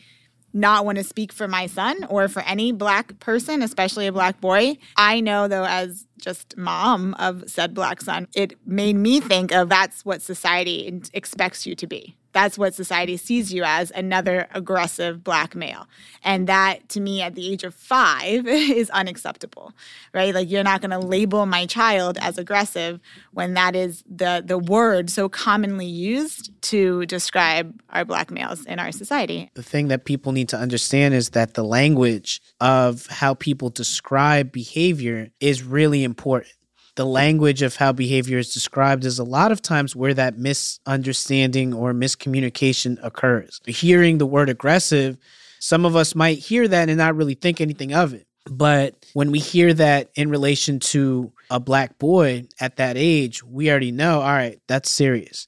not 0.53 0.85
want 0.85 0.97
to 0.97 1.03
speak 1.03 1.31
for 1.31 1.47
my 1.47 1.67
son 1.67 2.03
or 2.09 2.27
for 2.27 2.41
any 2.41 2.71
black 2.71 3.19
person, 3.19 3.61
especially 3.61 4.07
a 4.07 4.11
black 4.11 4.41
boy. 4.41 4.77
I 4.97 5.19
know 5.21 5.47
though, 5.47 5.65
as 5.65 6.07
just 6.19 6.57
mom 6.57 7.13
of 7.15 7.43
said 7.47 7.73
black 7.73 8.01
son, 8.01 8.27
it 8.35 8.53
made 8.65 8.95
me 8.95 9.19
think 9.19 9.51
of 9.51 9.69
that's 9.69 10.05
what 10.05 10.21
society 10.21 11.01
expects 11.13 11.65
you 11.65 11.75
to 11.75 11.87
be. 11.87 12.15
That's 12.31 12.57
what 12.57 12.75
society 12.75 13.17
sees 13.17 13.51
you 13.51 13.63
as 13.63 13.91
another 13.91 14.47
aggressive 14.53 15.23
black 15.23 15.55
male. 15.55 15.87
And 16.23 16.47
that 16.47 16.87
to 16.89 16.99
me 16.99 17.21
at 17.21 17.35
the 17.35 17.51
age 17.51 17.63
of 17.63 17.73
five 17.73 18.47
is 18.47 18.89
unacceptable, 18.91 19.73
right? 20.13 20.33
Like 20.33 20.49
you're 20.49 20.63
not 20.63 20.81
gonna 20.81 20.99
label 20.99 21.45
my 21.45 21.65
child 21.65 22.17
as 22.21 22.37
aggressive 22.37 22.99
when 23.31 23.55
that 23.55 23.75
is 23.75 24.03
the 24.09 24.43
the 24.45 24.57
word 24.57 25.09
so 25.09 25.27
commonly 25.27 25.85
used 25.85 26.51
to 26.61 27.05
describe 27.07 27.79
our 27.89 28.05
black 28.05 28.29
males 28.29 28.65
in 28.65 28.79
our 28.79 28.91
society. 28.91 29.49
The 29.55 29.63
thing 29.63 29.87
that 29.87 30.05
people 30.05 30.31
need 30.31 30.49
to 30.49 30.57
understand 30.57 31.13
is 31.13 31.31
that 31.31 31.55
the 31.55 31.63
language 31.63 32.41
of 32.59 33.07
how 33.07 33.33
people 33.33 33.69
describe 33.69 34.51
behavior 34.51 35.29
is 35.39 35.63
really 35.63 36.03
important 36.09 36.53
the 36.99 37.05
language 37.05 37.61
of 37.61 37.77
how 37.77 37.93
behavior 37.93 38.37
is 38.37 38.53
described 38.53 39.05
is 39.05 39.19
a 39.19 39.23
lot 39.23 39.53
of 39.53 39.61
times 39.61 39.95
where 39.95 40.13
that 40.13 40.37
misunderstanding 40.37 41.73
or 41.73 41.93
miscommunication 41.93 42.97
occurs. 43.01 43.61
Hearing 43.65 44.17
the 44.17 44.25
word 44.25 44.49
aggressive, 44.49 45.17
some 45.59 45.85
of 45.85 45.95
us 45.95 46.13
might 46.13 46.39
hear 46.39 46.67
that 46.67 46.89
and 46.89 46.97
not 46.97 47.15
really 47.15 47.35
think 47.35 47.61
anything 47.61 47.93
of 47.93 48.13
it. 48.13 48.27
But 48.51 49.05
when 49.13 49.31
we 49.31 49.39
hear 49.39 49.73
that 49.75 50.09
in 50.15 50.29
relation 50.29 50.81
to 50.91 51.31
a 51.49 51.57
black 51.57 51.97
boy 51.99 52.49
at 52.59 52.75
that 52.75 52.97
age, 52.97 53.45
we 53.45 53.71
already 53.71 53.93
know, 53.93 54.19
all 54.19 54.33
right, 54.33 54.59
that's 54.67 54.91
serious. 54.91 55.47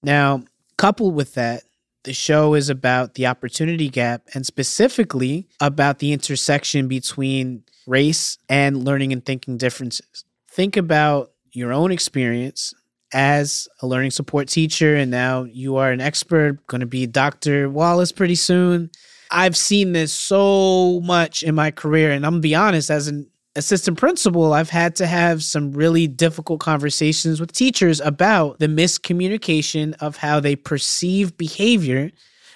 Now, 0.00 0.44
coupled 0.76 1.16
with 1.16 1.34
that, 1.34 1.64
the 2.04 2.12
show 2.12 2.54
is 2.54 2.68
about 2.68 3.14
the 3.14 3.26
opportunity 3.26 3.88
gap 3.88 4.22
and 4.34 4.44
specifically 4.44 5.46
about 5.60 5.98
the 5.98 6.12
intersection 6.12 6.88
between 6.88 7.62
race 7.86 8.38
and 8.48 8.84
learning 8.84 9.12
and 9.12 9.24
thinking 9.24 9.56
differences. 9.56 10.24
Think 10.50 10.76
about 10.76 11.32
your 11.52 11.72
own 11.72 11.92
experience 11.92 12.74
as 13.12 13.68
a 13.82 13.86
learning 13.86 14.10
support 14.10 14.48
teacher 14.48 14.96
and 14.96 15.10
now 15.10 15.44
you 15.44 15.76
are 15.76 15.92
an 15.92 16.00
expert 16.00 16.66
going 16.66 16.80
to 16.80 16.86
be 16.86 17.06
dr 17.06 17.68
wallace 17.70 18.10
pretty 18.10 18.34
soon. 18.34 18.90
I've 19.30 19.56
seen 19.56 19.92
this 19.92 20.12
so 20.12 21.00
much 21.00 21.42
in 21.42 21.54
my 21.54 21.70
career 21.70 22.10
and 22.10 22.24
i'm 22.24 22.34
gonna 22.34 22.40
be 22.40 22.54
honest 22.54 22.90
as 22.90 23.08
an 23.08 23.28
assistant 23.54 23.98
principal 23.98 24.52
i've 24.54 24.70
had 24.70 24.96
to 24.96 25.06
have 25.06 25.42
some 25.42 25.72
really 25.72 26.06
difficult 26.06 26.60
conversations 26.60 27.40
with 27.40 27.52
teachers 27.52 28.00
about 28.00 28.58
the 28.58 28.66
miscommunication 28.66 29.94
of 30.00 30.16
how 30.16 30.40
they 30.40 30.56
perceive 30.56 31.36
behavior 31.36 32.10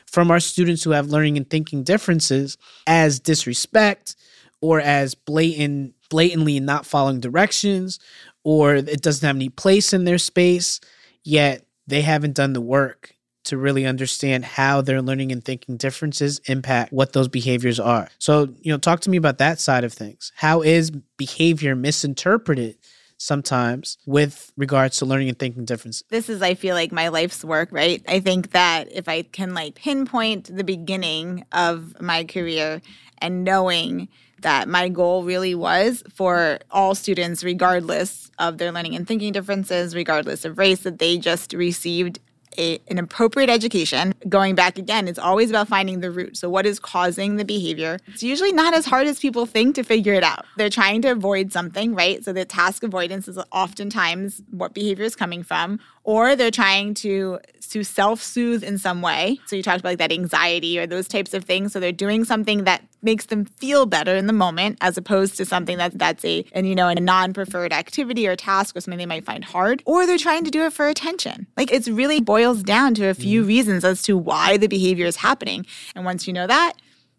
from 0.06 0.30
our 0.30 0.40
students 0.40 0.82
who 0.84 0.90
have 0.90 1.08
learning 1.08 1.36
and 1.36 1.50
thinking 1.50 1.82
differences 1.82 2.56
as 2.86 3.20
disrespect 3.20 4.16
or 4.60 4.80
as 4.80 5.14
blatant 5.14 5.92
blatantly 6.08 6.60
not 6.60 6.86
following 6.86 7.20
directions 7.20 7.98
or 8.46 8.76
it 8.76 9.02
doesn't 9.02 9.26
have 9.26 9.34
any 9.34 9.48
place 9.48 9.92
in 9.92 10.04
their 10.04 10.18
space, 10.18 10.80
yet 11.24 11.66
they 11.88 12.00
haven't 12.00 12.36
done 12.36 12.52
the 12.52 12.60
work 12.60 13.15
to 13.46 13.56
really 13.56 13.86
understand 13.86 14.44
how 14.44 14.80
their 14.80 15.02
learning 15.02 15.32
and 15.32 15.44
thinking 15.44 15.76
differences 15.76 16.40
impact 16.46 16.92
what 16.92 17.12
those 17.12 17.28
behaviors 17.28 17.80
are. 17.80 18.08
So, 18.18 18.48
you 18.60 18.72
know, 18.72 18.78
talk 18.78 19.00
to 19.00 19.10
me 19.10 19.16
about 19.16 19.38
that 19.38 19.60
side 19.60 19.84
of 19.84 19.92
things. 19.92 20.32
How 20.36 20.62
is 20.62 20.90
behavior 20.90 21.74
misinterpreted 21.74 22.76
sometimes 23.18 23.98
with 24.06 24.52
regards 24.56 24.98
to 24.98 25.06
learning 25.06 25.28
and 25.28 25.38
thinking 25.38 25.64
differences. 25.64 26.04
This 26.10 26.28
is, 26.28 26.42
I 26.42 26.54
feel 26.54 26.74
like, 26.74 26.92
my 26.92 27.08
life's 27.08 27.44
work, 27.44 27.70
right? 27.72 28.02
I 28.08 28.20
think 28.20 28.50
that 28.50 28.92
if 28.92 29.08
I 29.08 29.22
can 29.22 29.54
like 29.54 29.74
pinpoint 29.74 30.54
the 30.54 30.64
beginning 30.64 31.44
of 31.52 32.00
my 32.00 32.24
career 32.24 32.82
and 33.18 33.44
knowing 33.44 34.08
that 34.42 34.68
my 34.68 34.88
goal 34.88 35.24
really 35.24 35.54
was 35.54 36.02
for 36.14 36.58
all 36.70 36.94
students, 36.94 37.42
regardless 37.42 38.30
of 38.38 38.58
their 38.58 38.70
learning 38.70 38.94
and 38.94 39.08
thinking 39.08 39.32
differences, 39.32 39.94
regardless 39.94 40.44
of 40.44 40.58
race, 40.58 40.80
that 40.80 40.98
they 40.98 41.16
just 41.16 41.54
received 41.54 42.18
a, 42.58 42.80
an 42.88 42.98
appropriate 42.98 43.50
education. 43.50 44.14
Going 44.28 44.54
back 44.54 44.78
again, 44.78 45.08
it's 45.08 45.18
always 45.18 45.50
about 45.50 45.68
finding 45.68 46.00
the 46.00 46.10
root. 46.10 46.36
So, 46.36 46.48
what 46.48 46.66
is 46.66 46.78
causing 46.78 47.36
the 47.36 47.44
behavior? 47.44 47.98
It's 48.06 48.22
usually 48.22 48.52
not 48.52 48.74
as 48.74 48.86
hard 48.86 49.06
as 49.06 49.18
people 49.18 49.46
think 49.46 49.74
to 49.76 49.82
figure 49.82 50.14
it 50.14 50.22
out. 50.22 50.44
They're 50.56 50.70
trying 50.70 51.02
to 51.02 51.08
avoid 51.08 51.52
something, 51.52 51.94
right? 51.94 52.24
So, 52.24 52.32
the 52.32 52.44
task 52.44 52.82
avoidance 52.82 53.28
is 53.28 53.38
oftentimes 53.52 54.42
what 54.50 54.74
behavior 54.74 55.04
is 55.04 55.16
coming 55.16 55.42
from, 55.42 55.80
or 56.06 56.36
they're 56.36 56.52
trying 56.52 56.94
to 56.94 57.38
to 57.68 57.82
self-soothe 57.82 58.62
in 58.62 58.78
some 58.78 59.02
way. 59.02 59.40
So 59.46 59.56
you 59.56 59.62
talked 59.62 59.80
about 59.80 59.88
like 59.90 59.98
that 59.98 60.12
anxiety 60.12 60.78
or 60.78 60.86
those 60.86 61.08
types 61.08 61.34
of 61.34 61.44
things. 61.44 61.72
So 61.72 61.80
they're 61.80 61.90
doing 61.90 62.24
something 62.24 62.62
that 62.62 62.84
makes 63.02 63.26
them 63.26 63.44
feel 63.44 63.86
better 63.86 64.14
in 64.14 64.28
the 64.28 64.32
moment 64.32 64.78
as 64.80 64.96
opposed 64.96 65.36
to 65.38 65.44
something 65.44 65.76
that 65.78 65.98
that's 65.98 66.24
a 66.24 66.44
and 66.52 66.68
you 66.68 66.76
know 66.76 66.86
a 66.86 66.94
non-preferred 66.94 67.72
activity 67.72 68.28
or 68.28 68.36
task 68.36 68.76
or 68.76 68.80
something 68.80 68.98
they 68.98 69.06
might 69.06 69.24
find 69.24 69.44
hard. 69.44 69.82
Or 69.84 70.06
they're 70.06 70.16
trying 70.16 70.44
to 70.44 70.50
do 70.50 70.62
it 70.62 70.72
for 70.72 70.88
attention. 70.88 71.48
Like 71.56 71.72
it's 71.72 71.88
really 71.88 72.20
boils 72.20 72.62
down 72.62 72.94
to 72.94 73.08
a 73.08 73.14
few 73.14 73.42
mm 73.42 73.46
reasons 73.46 73.84
as 73.84 74.02
to 74.02 74.16
why 74.16 74.56
the 74.56 74.66
behavior 74.66 75.06
is 75.06 75.16
happening. 75.16 75.66
And 75.94 76.04
once 76.04 76.26
you 76.26 76.32
know 76.32 76.46
that, 76.46 76.74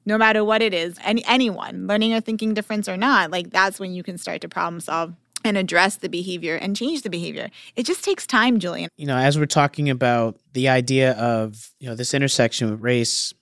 no 0.06 0.18
matter 0.18 0.44
what 0.44 0.62
it 0.62 0.74
is, 0.74 0.98
any 1.04 1.24
anyone, 1.26 1.88
learning 1.88 2.14
or 2.14 2.22
thinking 2.22 2.54
difference 2.54 2.88
or 2.88 2.96
not, 2.98 3.30
like 3.30 3.52
that's 3.52 3.80
when 3.80 3.94
you 3.94 4.04
can 4.04 4.18
start 4.18 4.42
to 4.42 4.50
problem 4.50 4.80
solve 4.80 5.14
and 5.48 5.58
address 5.58 5.98
the 5.98 6.10
behavior 6.10 6.56
and 6.56 6.76
change 6.76 7.02
the 7.02 7.10
behavior. 7.10 7.50
It 7.76 7.86
just 7.86 8.04
takes 8.04 8.28
time, 8.28 8.60
Julian. 8.60 8.90
You 8.98 9.08
know, 9.08 9.18
as 9.18 9.40
we're 9.40 9.46
talking 9.46 9.90
about 9.90 10.38
the 10.54 10.70
idea 10.70 11.14
of, 11.14 11.72
you 11.80 11.90
know, 11.90 11.96
this 11.96 12.14
intersection 12.14 12.70
with 12.70 12.82
race, 12.82 13.34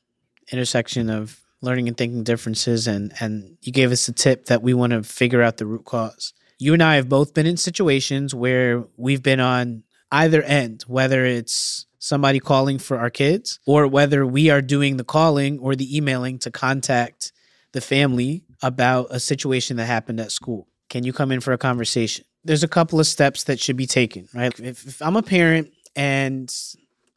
intersection 0.52 1.10
of 1.10 1.42
learning 1.62 1.88
and 1.88 1.98
thinking 1.98 2.24
differences 2.24 2.88
and 2.88 3.12
and 3.20 3.58
you 3.62 3.72
gave 3.72 3.92
us 3.92 4.08
a 4.08 4.14
tip 4.14 4.46
that 4.46 4.62
we 4.62 4.74
want 4.74 4.92
to 4.92 5.04
figure 5.04 5.42
out 5.42 5.58
the 5.58 5.66
root 5.66 5.86
cause. 5.86 6.34
You 6.60 6.74
and 6.74 6.84
I 6.84 6.96
have 6.96 7.10
both 7.10 7.34
been 7.34 7.46
in 7.46 7.58
situations 7.58 8.34
where 8.34 8.86
we've 8.96 9.24
been 9.24 9.40
on 9.40 9.84
either 10.12 10.42
end, 10.44 10.84
whether 10.88 11.26
it's 11.26 11.86
somebody 12.00 12.40
calling 12.40 12.78
for 12.78 13.00
our 13.00 13.10
kids 13.10 13.60
or 13.66 13.88
whether 13.88 14.26
we 14.26 14.50
are 14.50 14.62
doing 14.62 14.98
the 14.98 15.04
calling 15.04 15.58
or 15.60 15.76
the 15.76 15.98
emailing 15.98 16.38
to 16.40 16.52
contact 16.52 17.34
the 17.72 17.82
family 17.82 18.44
about 18.62 19.08
a 19.10 19.20
situation 19.20 19.78
that 19.78 19.86
happened 19.86 20.20
at 20.20 20.32
school. 20.32 20.68
Can 20.90 21.04
you 21.04 21.14
come 21.14 21.32
in 21.32 21.42
for 21.42 21.54
a 21.54 21.58
conversation? 21.58 22.26
There's 22.44 22.64
a 22.64 22.68
couple 22.68 23.00
of 23.00 23.08
steps 23.08 23.46
that 23.46 23.60
should 23.60 23.78
be 23.78 23.88
taken, 23.88 24.28
right? 24.34 24.58
If, 24.60 24.86
if 24.86 25.02
I'm 25.02 25.16
a 25.16 25.24
parent 25.24 25.72
and 25.96 26.54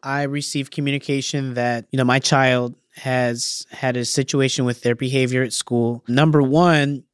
I 0.02 0.22
receive 0.22 0.70
communication 0.70 1.54
that, 1.54 1.86
you 1.90 1.98
know, 1.98 2.04
my 2.04 2.18
child 2.18 2.74
has 2.96 3.66
had 3.70 3.96
a 3.96 4.04
situation 4.04 4.64
with 4.64 4.82
their 4.82 4.94
behavior 4.94 5.42
at 5.42 5.52
school, 5.52 6.02
number 6.08 6.42
one, 6.42 7.04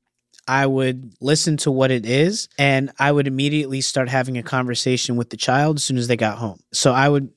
I 0.46 0.66
would 0.66 1.14
listen 1.20 1.56
to 1.58 1.70
what 1.70 1.90
it 1.90 2.06
is 2.06 2.48
and 2.58 2.92
I 2.98 3.10
would 3.10 3.26
immediately 3.26 3.80
start 3.80 4.08
having 4.08 4.36
a 4.36 4.42
conversation 4.42 5.16
with 5.16 5.30
the 5.30 5.36
child 5.36 5.76
as 5.76 5.84
soon 5.84 5.96
as 5.96 6.06
they 6.06 6.16
got 6.16 6.38
home. 6.38 6.60
So 6.72 6.92
I 6.92 7.08
would 7.08 7.30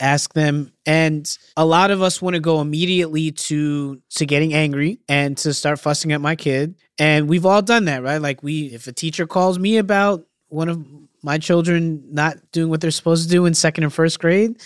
ask 0.00 0.34
them. 0.34 0.72
And 0.86 1.28
a 1.56 1.64
lot 1.64 1.90
of 1.90 2.02
us 2.02 2.20
want 2.20 2.34
to 2.34 2.40
go 2.40 2.60
immediately 2.60 3.32
to 3.32 4.00
to 4.10 4.26
getting 4.26 4.54
angry 4.54 5.00
and 5.08 5.36
to 5.38 5.54
start 5.54 5.80
fussing 5.80 6.12
at 6.12 6.20
my 6.20 6.36
kid. 6.36 6.76
And 6.98 7.28
we've 7.28 7.46
all 7.46 7.62
done 7.62 7.86
that 7.86 8.02
right? 8.02 8.20
Like 8.20 8.42
we 8.42 8.66
if 8.66 8.86
a 8.86 8.92
teacher 8.92 9.26
calls 9.26 9.58
me 9.58 9.78
about 9.78 10.26
one 10.48 10.68
of 10.68 10.84
my 11.22 11.38
children 11.38 12.04
not 12.10 12.36
doing 12.52 12.68
what 12.68 12.80
they're 12.80 12.90
supposed 12.90 13.24
to 13.24 13.30
do 13.30 13.46
in 13.46 13.54
second 13.54 13.82
and 13.82 13.92
first 13.92 14.20
grade 14.20 14.60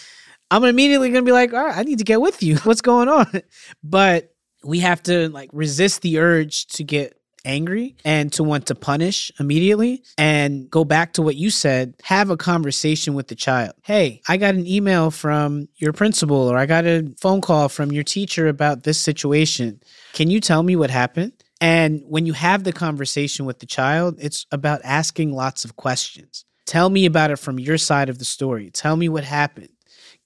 i'm 0.51 0.65
immediately 0.65 1.09
going 1.11 1.25
to 1.25 1.29
be 1.29 1.33
like 1.33 1.55
all 1.55 1.65
right 1.65 1.79
i 1.79 1.83
need 1.83 1.99
to 1.99 2.05
get 2.05 2.21
with 2.21 2.43
you. 2.43 2.57
What's 2.65 2.81
going 2.81 3.09
on? 3.09 3.43
But 3.83 4.35
we 4.65 4.81
have 4.81 5.03
to 5.05 5.29
like 5.29 5.51
resist 5.53 6.03
the 6.03 6.19
urge 6.19 6.67
to 6.67 6.85
get 6.85 7.18
angry 7.45 7.97
and 8.05 8.33
to 8.35 8.43
want 8.43 8.67
to 8.67 8.75
punish 8.75 9.31
immediately 9.39 10.03
and 10.17 10.71
go 10.71 10.85
back 10.85 11.13
to 11.15 11.23
what 11.23 11.37
you 11.37 11.51
said, 11.51 11.95
have 12.03 12.31
a 12.31 12.37
conversation 12.37 13.15
with 13.15 13.29
the 13.29 13.35
child. 13.35 13.73
Hey, 13.83 14.23
I 14.29 14.37
got 14.37 14.55
an 14.55 14.67
email 14.67 15.11
from 15.11 15.69
your 15.77 15.93
principal 15.93 16.37
or 16.37 16.57
I 16.57 16.67
got 16.67 16.85
a 16.85 17.13
phone 17.21 17.41
call 17.41 17.69
from 17.69 17.93
your 17.93 18.05
teacher 18.05 18.49
about 18.49 18.83
this 18.83 18.99
situation. 18.99 19.81
Can 20.13 20.31
you 20.31 20.41
tell 20.41 20.63
me 20.63 20.77
what 20.77 20.91
happened? 20.91 21.33
And 21.61 22.03
when 22.07 22.27
you 22.27 22.35
have 22.35 22.65
the 22.65 22.73
conversation 22.73 23.45
with 23.45 23.59
the 23.59 23.67
child, 23.67 24.17
it's 24.21 24.47
about 24.53 24.81
asking 24.85 25.33
lots 25.33 25.65
of 25.65 25.77
questions. 25.77 26.45
Tell 26.67 26.91
me 26.91 27.07
about 27.07 27.31
it 27.31 27.39
from 27.39 27.59
your 27.59 27.79
side 27.79 28.09
of 28.09 28.19
the 28.19 28.25
story. 28.25 28.71
Tell 28.71 28.95
me 28.95 29.09
what 29.09 29.25
happened. 29.25 29.71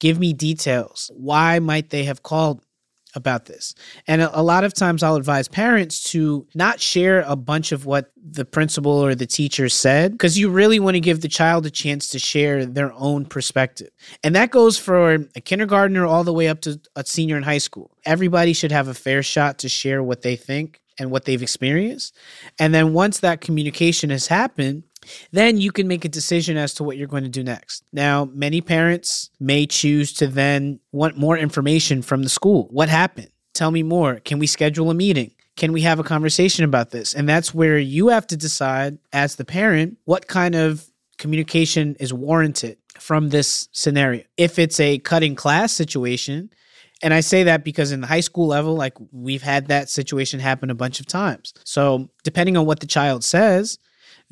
Give 0.00 0.18
me 0.18 0.32
details. 0.32 1.10
Why 1.14 1.60
might 1.60 1.90
they 1.90 2.04
have 2.04 2.22
called 2.22 2.64
about 3.14 3.46
this. 3.46 3.74
And 4.06 4.22
a, 4.22 4.42
lot 4.42 4.64
of 4.64 4.74
times 4.74 5.02
I'll 5.02 5.16
advise 5.16 5.48
parents 5.48 6.02
to 6.12 6.46
not 6.54 6.80
share 6.80 7.22
a 7.26 7.36
bunch 7.36 7.72
of 7.72 7.86
what 7.86 8.10
the 8.16 8.44
principal 8.44 8.92
or 8.92 9.14
the 9.14 9.26
teacher 9.26 9.68
said 9.68 10.12
because 10.12 10.38
you 10.38 10.48
really 10.48 10.80
want 10.80 10.94
to 10.94 11.00
give 11.00 11.20
the 11.20 11.28
child 11.28 11.66
a 11.66 11.70
chance 11.70 12.08
to 12.08 12.18
share 12.18 12.64
their 12.64 12.92
own 12.94 13.24
perspective. 13.24 13.90
And 14.22 14.34
that 14.34 14.50
goes 14.50 14.78
for 14.78 15.14
a 15.14 15.40
kindergartner 15.40 16.06
all 16.06 16.24
the 16.24 16.32
way 16.32 16.48
up 16.48 16.60
to 16.62 16.80
a 16.96 17.04
senior 17.04 17.36
in 17.36 17.42
high 17.42 17.58
school. 17.58 17.90
Everybody 18.04 18.52
should 18.52 18.72
have 18.72 18.88
a 18.88 18.94
fair 18.94 19.22
shot 19.22 19.58
to 19.58 19.68
share 19.68 20.02
what 20.02 20.22
they 20.22 20.36
think 20.36 20.80
and 20.98 21.10
what 21.10 21.24
they've 21.24 21.42
experienced. 21.42 22.16
And 22.58 22.74
then 22.74 22.92
once 22.92 23.20
that 23.20 23.40
communication 23.40 24.10
has 24.10 24.26
happened, 24.26 24.84
then 25.30 25.58
you 25.58 25.72
can 25.72 25.88
make 25.88 26.04
a 26.04 26.08
decision 26.08 26.56
as 26.56 26.74
to 26.74 26.84
what 26.84 26.96
you're 26.96 27.08
going 27.08 27.24
to 27.24 27.28
do 27.28 27.42
next. 27.42 27.84
Now, 27.92 28.26
many 28.32 28.60
parents 28.60 29.30
may 29.40 29.66
choose 29.66 30.12
to 30.14 30.26
then 30.26 30.80
want 30.92 31.16
more 31.16 31.36
information 31.36 32.02
from 32.02 32.22
the 32.22 32.28
school. 32.28 32.68
What 32.70 32.88
happened? 32.88 33.30
Tell 33.54 33.70
me 33.70 33.82
more. 33.82 34.16
Can 34.20 34.38
we 34.38 34.46
schedule 34.46 34.90
a 34.90 34.94
meeting? 34.94 35.32
Can 35.56 35.72
we 35.72 35.82
have 35.82 35.98
a 35.98 36.04
conversation 36.04 36.64
about 36.64 36.90
this? 36.90 37.14
And 37.14 37.28
that's 37.28 37.52
where 37.52 37.78
you 37.78 38.08
have 38.08 38.26
to 38.28 38.36
decide 38.36 38.98
as 39.12 39.36
the 39.36 39.44
parent 39.44 39.98
what 40.04 40.26
kind 40.26 40.54
of 40.54 40.86
communication 41.18 41.94
is 42.00 42.12
warranted 42.12 42.78
from 42.98 43.28
this 43.28 43.68
scenario. 43.72 44.24
If 44.36 44.58
it's 44.58 44.80
a 44.80 44.98
cutting 44.98 45.34
class 45.34 45.72
situation, 45.72 46.50
and 47.02 47.12
I 47.12 47.20
say 47.20 47.42
that 47.42 47.64
because 47.64 47.92
in 47.92 48.00
the 48.00 48.06
high 48.06 48.20
school 48.20 48.46
level, 48.46 48.74
like 48.74 48.96
we've 49.10 49.42
had 49.42 49.68
that 49.68 49.90
situation 49.90 50.40
happen 50.40 50.70
a 50.70 50.74
bunch 50.74 51.00
of 51.00 51.06
times. 51.06 51.52
So, 51.64 52.08
depending 52.22 52.56
on 52.56 52.64
what 52.64 52.80
the 52.80 52.86
child 52.86 53.24
says, 53.24 53.78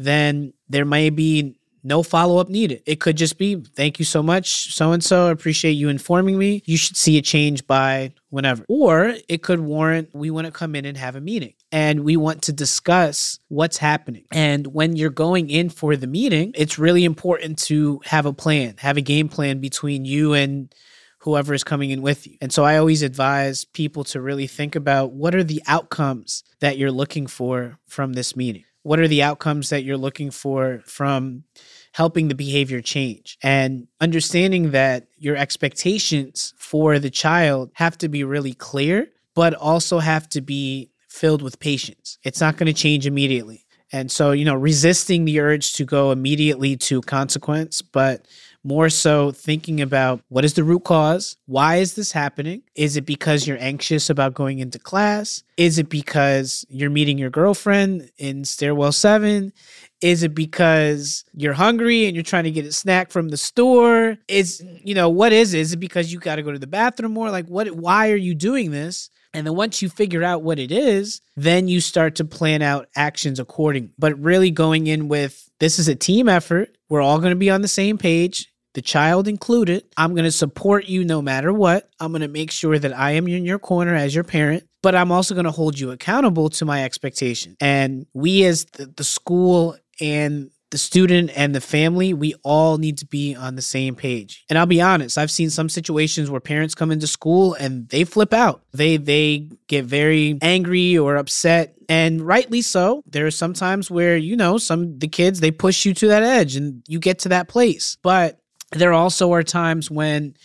then 0.05 0.53
there 0.69 0.85
may 0.85 1.11
be 1.11 1.57
no 1.83 2.03
follow 2.03 2.39
up 2.39 2.49
needed. 2.49 2.83
It 2.87 3.01
could 3.01 3.17
just 3.17 3.39
be, 3.39 3.57
thank 3.57 3.99
you 3.99 4.05
so 4.05 4.23
much, 4.23 4.75
so 4.75 4.93
and 4.93 5.03
so. 5.03 5.29
Appreciate 5.29 5.73
you 5.73 5.89
informing 5.89 6.39
me. 6.39 6.63
You 6.67 6.77
should 6.77 6.97
see 6.97 7.19
a 7.19 7.23
change 7.23 7.67
by 7.67 8.13
whenever. 8.29 8.65
Or 8.69 9.15
it 9.29 9.43
could 9.43 9.61
warrant, 9.61 10.11
we 10.13 10.31
want 10.31 10.47
to 10.47 10.53
come 10.53 10.75
in 10.75 10.85
and 10.85 10.97
have 10.97 11.17
a 11.17 11.21
meeting 11.21 11.55
and 11.73 12.05
we 12.05 12.17
want 12.17 12.43
to 12.43 12.53
discuss 12.53 13.39
what's 13.49 13.79
happening. 13.79 14.25
And 14.33 14.67
when 14.69 14.97
you're 14.97 15.11
going 15.11 15.51
in 15.51 15.71
for 15.71 15.97
the 15.97 16.07
meeting, 16.07 16.53
it's 16.55 16.79
really 16.79 17.05
important 17.05 17.59
to 17.65 18.01
have 18.05 18.27
a 18.27 18.33
plan, 18.33 18.75
have 18.79 18.97
a 18.97 19.03
game 19.03 19.29
plan 19.29 19.61
between 19.61 20.05
you 20.05 20.35
and 20.35 20.75
whoever 21.21 21.53
is 21.53 21.65
coming 21.65 21.91
in 21.91 22.01
with 22.03 22.27
you. 22.27 22.37
And 22.41 22.53
so 22.53 22.65
I 22.65 22.79
always 22.79 23.03
advise 23.03 23.65
people 23.65 24.05
to 24.05 24.21
really 24.21 24.47
think 24.47 24.75
about 24.75 25.13
what 25.13 25.35
are 25.35 25.45
the 25.45 25.63
outcomes 25.67 26.43
that 26.61 26.79
you're 26.79 26.91
looking 26.91 27.27
for 27.27 27.79
from 27.87 28.15
this 28.15 28.35
meeting 28.35 28.65
what 28.83 28.99
are 28.99 29.09
the 29.09 29.23
outcomes 29.23 29.71
that 29.71 29.85
you're 29.85 29.97
looking 29.97 30.31
for 30.31 30.83
from 30.87 31.45
helping 31.93 32.29
the 32.29 32.35
behavior 32.35 32.81
change? 32.81 33.39
And 33.43 33.89
understanding 34.01 34.71
that 34.71 35.09
your 35.19 35.37
expectations 35.37 36.55
for 36.57 36.99
the 36.99 37.11
child 37.11 37.71
have 37.75 37.99
to 37.99 38.09
be 38.09 38.25
really 38.25 38.55
clear 38.55 39.09
but 39.35 39.55
also 39.55 40.01
have 40.01 40.29
to 40.29 40.41
be 40.41 40.91
filled 41.09 41.41
with 41.41 41.61
patience. 41.61 42.19
It's 42.25 42.41
not 42.41 42.57
going 42.57 42.67
to 42.67 42.73
change 42.73 43.07
immediately. 43.07 43.65
And 43.93 44.11
so 44.11 44.31
you 44.33 44.45
know 44.45 44.55
resisting 44.55 45.25
the 45.25 45.41
urge 45.41 45.73
to 45.75 45.85
go 45.85 46.13
immediately 46.13 46.77
to 46.77 47.01
consequence 47.03 47.83
but 47.83 48.27
more 48.63 48.89
so 48.91 49.31
thinking 49.31 49.81
about 49.81 50.21
what 50.29 50.45
is 50.45 50.55
the 50.55 50.65
root 50.65 50.85
cause? 50.85 51.37
Why 51.47 51.77
is 51.77 51.95
this 51.95 52.13
happening? 52.13 52.63
Is 52.75 52.97
it 52.97 53.07
because 53.07 53.47
you're 53.47 53.59
anxious 53.61 54.11
about 54.11 54.35
going 54.35 54.59
into 54.59 54.79
class? 54.79 55.43
Is 55.57 55.79
it 55.79 55.89
because 55.89 56.65
you're 56.69 56.91
meeting 56.91 57.19
your 57.19 57.31
girlfriend 57.31 58.11
in 58.19 58.45
stairwell 58.45 58.93
seven? 58.93 59.53
Is 60.01 60.23
it 60.23 60.35
because 60.35 61.25
you're 61.35 61.53
hungry 61.53 62.07
and 62.07 62.15
you're 62.15 62.23
trying 62.23 62.45
to 62.45 62.51
get 62.51 62.65
a 62.65 62.73
snack 62.73 63.11
from 63.11 63.29
the 63.29 63.37
store? 63.37 64.17
Is 64.29 64.65
you 64.83 64.95
know 64.95 65.09
what 65.09 65.33
is 65.33 65.55
it? 65.55 65.61
Is 65.61 65.73
it 65.73 65.79
because 65.79 66.13
you 66.13 66.19
got 66.19 66.37
to 66.37 66.43
go 66.43 66.53
to 66.53 66.59
the 66.59 66.67
bathroom 66.67 67.13
more? 67.13 67.31
Like 67.31 67.47
what? 67.47 67.71
Why 67.73 68.11
are 68.11 68.17
you 68.17 68.35
doing 68.35 68.71
this? 68.71 69.11
And 69.33 69.47
then 69.47 69.55
once 69.55 69.81
you 69.81 69.89
figure 69.89 70.25
out 70.25 70.43
what 70.43 70.59
it 70.59 70.73
is, 70.73 71.21
then 71.37 71.69
you 71.69 71.81
start 71.81 72.17
to 72.17 72.25
plan 72.25 72.63
out 72.63 72.89
actions 72.97 73.39
accordingly. 73.39 73.93
But 73.99 74.19
really 74.19 74.51
going 74.51 74.87
in 74.87 75.09
with 75.09 75.49
this 75.61 75.79
is 75.79 75.89
a 75.89 75.95
team 75.95 76.29
effort. 76.29 76.77
We're 76.89 77.03
all 77.03 77.19
going 77.19 77.31
to 77.31 77.37
be 77.37 77.51
on 77.51 77.63
the 77.63 77.69
same 77.69 77.99
page 77.99 78.51
the 78.75 78.83
child 78.83 79.27
included. 79.27 79.85
I'm 79.97 80.15
going 80.15 80.25
to 80.25 80.33
support 80.33 80.87
you 80.87 81.05
no 81.05 81.21
matter 81.21 81.53
what. 81.53 81.89
I'm 81.99 82.13
going 82.13 82.23
to 82.23 82.29
make 82.29 82.51
sure 82.51 82.79
that 82.79 82.97
I 82.97 83.13
am 83.13 83.27
in 83.27 83.45
your 83.45 83.59
corner 83.59 83.95
as 83.95 84.15
your 84.15 84.25
parent, 84.25 84.65
but 84.83 84.95
I'm 84.95 85.11
also 85.11 85.35
going 85.35 85.45
to 85.45 85.51
hold 85.51 85.79
you 85.79 85.91
accountable 85.91 86.51
to 86.51 86.65
my 86.65 86.85
expectation. 86.85 87.57
And 87.61 88.07
we, 88.15 88.45
as 88.45 88.67
the, 88.67 88.87
the 88.87 89.05
school 89.05 89.77
and 90.01 90.51
the 90.71 90.79
student 90.79 91.31
and 91.35 91.55
the 91.55 91.61
family, 91.61 92.15
we 92.15 92.35
all 92.45 92.79
need 92.79 92.99
to 92.99 93.07
be 93.07 93.35
on 93.35 93.57
the 93.57 93.63
same 93.63 93.95
page. 93.95 94.45
And 94.49 94.59
I'll 94.59 94.67
be 94.67 94.81
honest, 94.81 95.19
I've 95.19 95.31
seen 95.31 95.51
some 95.51 95.69
situations 95.69 96.31
where 96.31 96.41
parents 96.41 96.75
come 96.75 96.91
into 96.91 97.07
school 97.07 97.55
and 97.55 97.89
they 97.89 98.05
flip 98.05 98.33
out. 98.33 98.63
They 98.73 98.97
they 98.97 99.49
get 99.67 99.85
very 99.85 100.39
angry 100.43 100.97
or 100.97 101.17
upset 101.17 101.75
and 101.89 102.21
rightly 102.21 102.63
so. 102.63 103.03
There 103.07 103.27
are 103.27 103.33
some 103.33 103.53
times 103.53 103.91
where, 103.91 104.17
you 104.17 104.37
know, 104.37 104.59
some 104.59 104.99
the 104.99 105.09
kids 105.09 105.41
they 105.41 105.51
push 105.51 105.85
you 105.85 105.93
to 105.95 106.09
that 106.09 106.23
edge 106.23 106.57
and 106.57 106.83
you 106.87 107.01
get 107.01 107.21
to 107.21 107.31
that 107.31 107.49
place. 107.49 107.97
But 108.03 108.41
there 108.73 108.93
also 108.93 109.33
are 109.33 109.43
times 109.43 109.91
when 109.91 110.37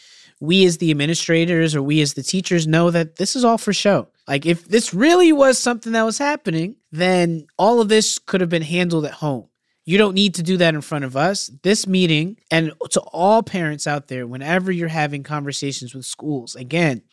we 0.41 0.65
as 0.65 0.77
the 0.79 0.91
administrators 0.91 1.75
or 1.75 1.81
we 1.81 2.01
as 2.01 2.13
the 2.13 2.23
teachers 2.23 2.67
know 2.67 2.91
that 2.91 3.17
this 3.17 3.35
is 3.35 3.45
all 3.45 3.57
for 3.57 3.73
show. 3.73 4.07
Like 4.27 4.45
if 4.45 4.65
this 4.67 4.93
really 4.93 5.31
was 5.31 5.59
something 5.59 5.93
that 5.93 6.03
was 6.03 6.17
happening, 6.17 6.77
then 6.91 7.45
all 7.57 7.79
of 7.79 7.89
this 7.89 8.19
could 8.19 8.41
have 8.41 8.49
been 8.49 8.63
handled 8.63 9.05
at 9.05 9.11
home. 9.11 9.47
You 9.85 9.99
don't 9.99 10.15
need 10.15 10.35
to 10.35 10.43
do 10.43 10.57
that 10.57 10.73
in 10.73 10.81
front 10.81 11.05
of 11.05 11.15
us. 11.15 11.51
This 11.61 11.85
meeting, 11.85 12.37
and 12.49 12.73
to 12.89 13.01
all 13.01 13.43
parents 13.43 13.85
out 13.85 14.07
there, 14.07 14.25
whenever 14.25 14.71
you're 14.71 14.87
having 14.87 15.21
conversations 15.21 15.93
with 15.93 16.05
schools, 16.05 16.55
again, 16.55 17.03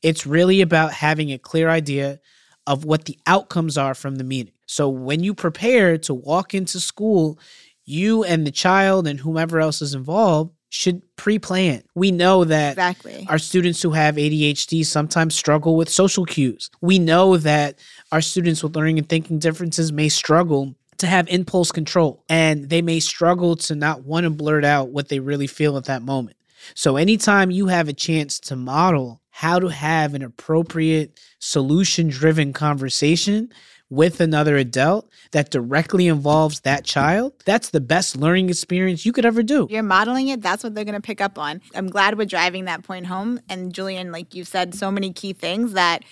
it's 0.00 0.26
really 0.26 0.60
about 0.60 0.92
having 0.92 1.32
a 1.32 1.38
clear 1.38 1.68
idea 1.68 2.20
of 2.66 2.84
what 2.84 3.06
the 3.06 3.18
outcomes 3.26 3.76
are 3.76 3.94
from 3.94 4.14
the 4.14 4.24
meeting. 4.24 4.54
So 4.66 4.88
when 4.88 5.24
you 5.24 5.34
prepare 5.34 5.98
to 5.98 6.14
walk 6.14 6.54
into 6.54 6.78
school, 6.78 7.38
you 7.84 8.22
and 8.22 8.46
the 8.46 8.52
child 8.52 9.08
and 9.08 9.18
whomever 9.18 9.58
else 9.58 9.82
is 9.82 9.94
involved 9.94 10.54
should 10.68 11.02
pre-plan. 11.16 11.82
We 11.96 12.12
know 12.12 12.44
that 12.44 12.72
exactly. 12.74 13.26
our 13.28 13.38
students 13.38 13.82
who 13.82 13.90
have 13.90 14.14
ADHD 14.14 14.86
sometimes 14.86 15.34
struggle 15.34 15.74
with 15.76 15.88
social 15.88 16.24
cues. 16.24 16.70
We 16.80 17.00
know 17.00 17.36
that 17.38 17.80
our 18.12 18.20
students 18.20 18.62
with 18.62 18.76
learning 18.76 18.98
and 18.98 19.08
thinking 19.08 19.40
differences 19.40 19.90
may 19.90 20.08
struggle 20.08 20.76
to 21.00 21.06
have 21.06 21.28
impulse 21.28 21.72
control 21.72 22.24
and 22.28 22.68
they 22.68 22.82
may 22.82 23.00
struggle 23.00 23.56
to 23.56 23.74
not 23.74 24.04
want 24.04 24.24
to 24.24 24.30
blurt 24.30 24.64
out 24.64 24.90
what 24.90 25.08
they 25.08 25.20
really 25.20 25.46
feel 25.46 25.76
at 25.76 25.84
that 25.84 26.02
moment. 26.02 26.36
So, 26.74 26.96
anytime 26.96 27.50
you 27.50 27.66
have 27.68 27.88
a 27.88 27.92
chance 27.92 28.38
to 28.40 28.56
model 28.56 29.20
how 29.30 29.58
to 29.58 29.68
have 29.68 30.14
an 30.14 30.22
appropriate 30.22 31.18
solution 31.38 32.08
driven 32.08 32.52
conversation 32.52 33.50
with 33.88 34.20
another 34.20 34.56
adult 34.56 35.10
that 35.32 35.50
directly 35.50 36.06
involves 36.06 36.60
that 36.60 36.84
child, 36.84 37.32
that's 37.44 37.70
the 37.70 37.80
best 37.80 38.16
learning 38.16 38.48
experience 38.48 39.04
you 39.04 39.12
could 39.12 39.24
ever 39.24 39.42
do. 39.42 39.66
You're 39.70 39.82
modeling 39.82 40.28
it, 40.28 40.42
that's 40.42 40.62
what 40.62 40.74
they're 40.74 40.84
going 40.84 40.94
to 40.94 41.00
pick 41.00 41.20
up 41.20 41.38
on. 41.38 41.60
I'm 41.74 41.88
glad 41.88 42.16
we're 42.16 42.26
driving 42.26 42.66
that 42.66 42.82
point 42.84 43.06
home. 43.06 43.40
And 43.48 43.72
Julian, 43.72 44.12
like 44.12 44.34
you 44.34 44.44
said, 44.44 44.74
so 44.74 44.90
many 44.90 45.12
key 45.12 45.32
things 45.32 45.72
that 45.72 46.04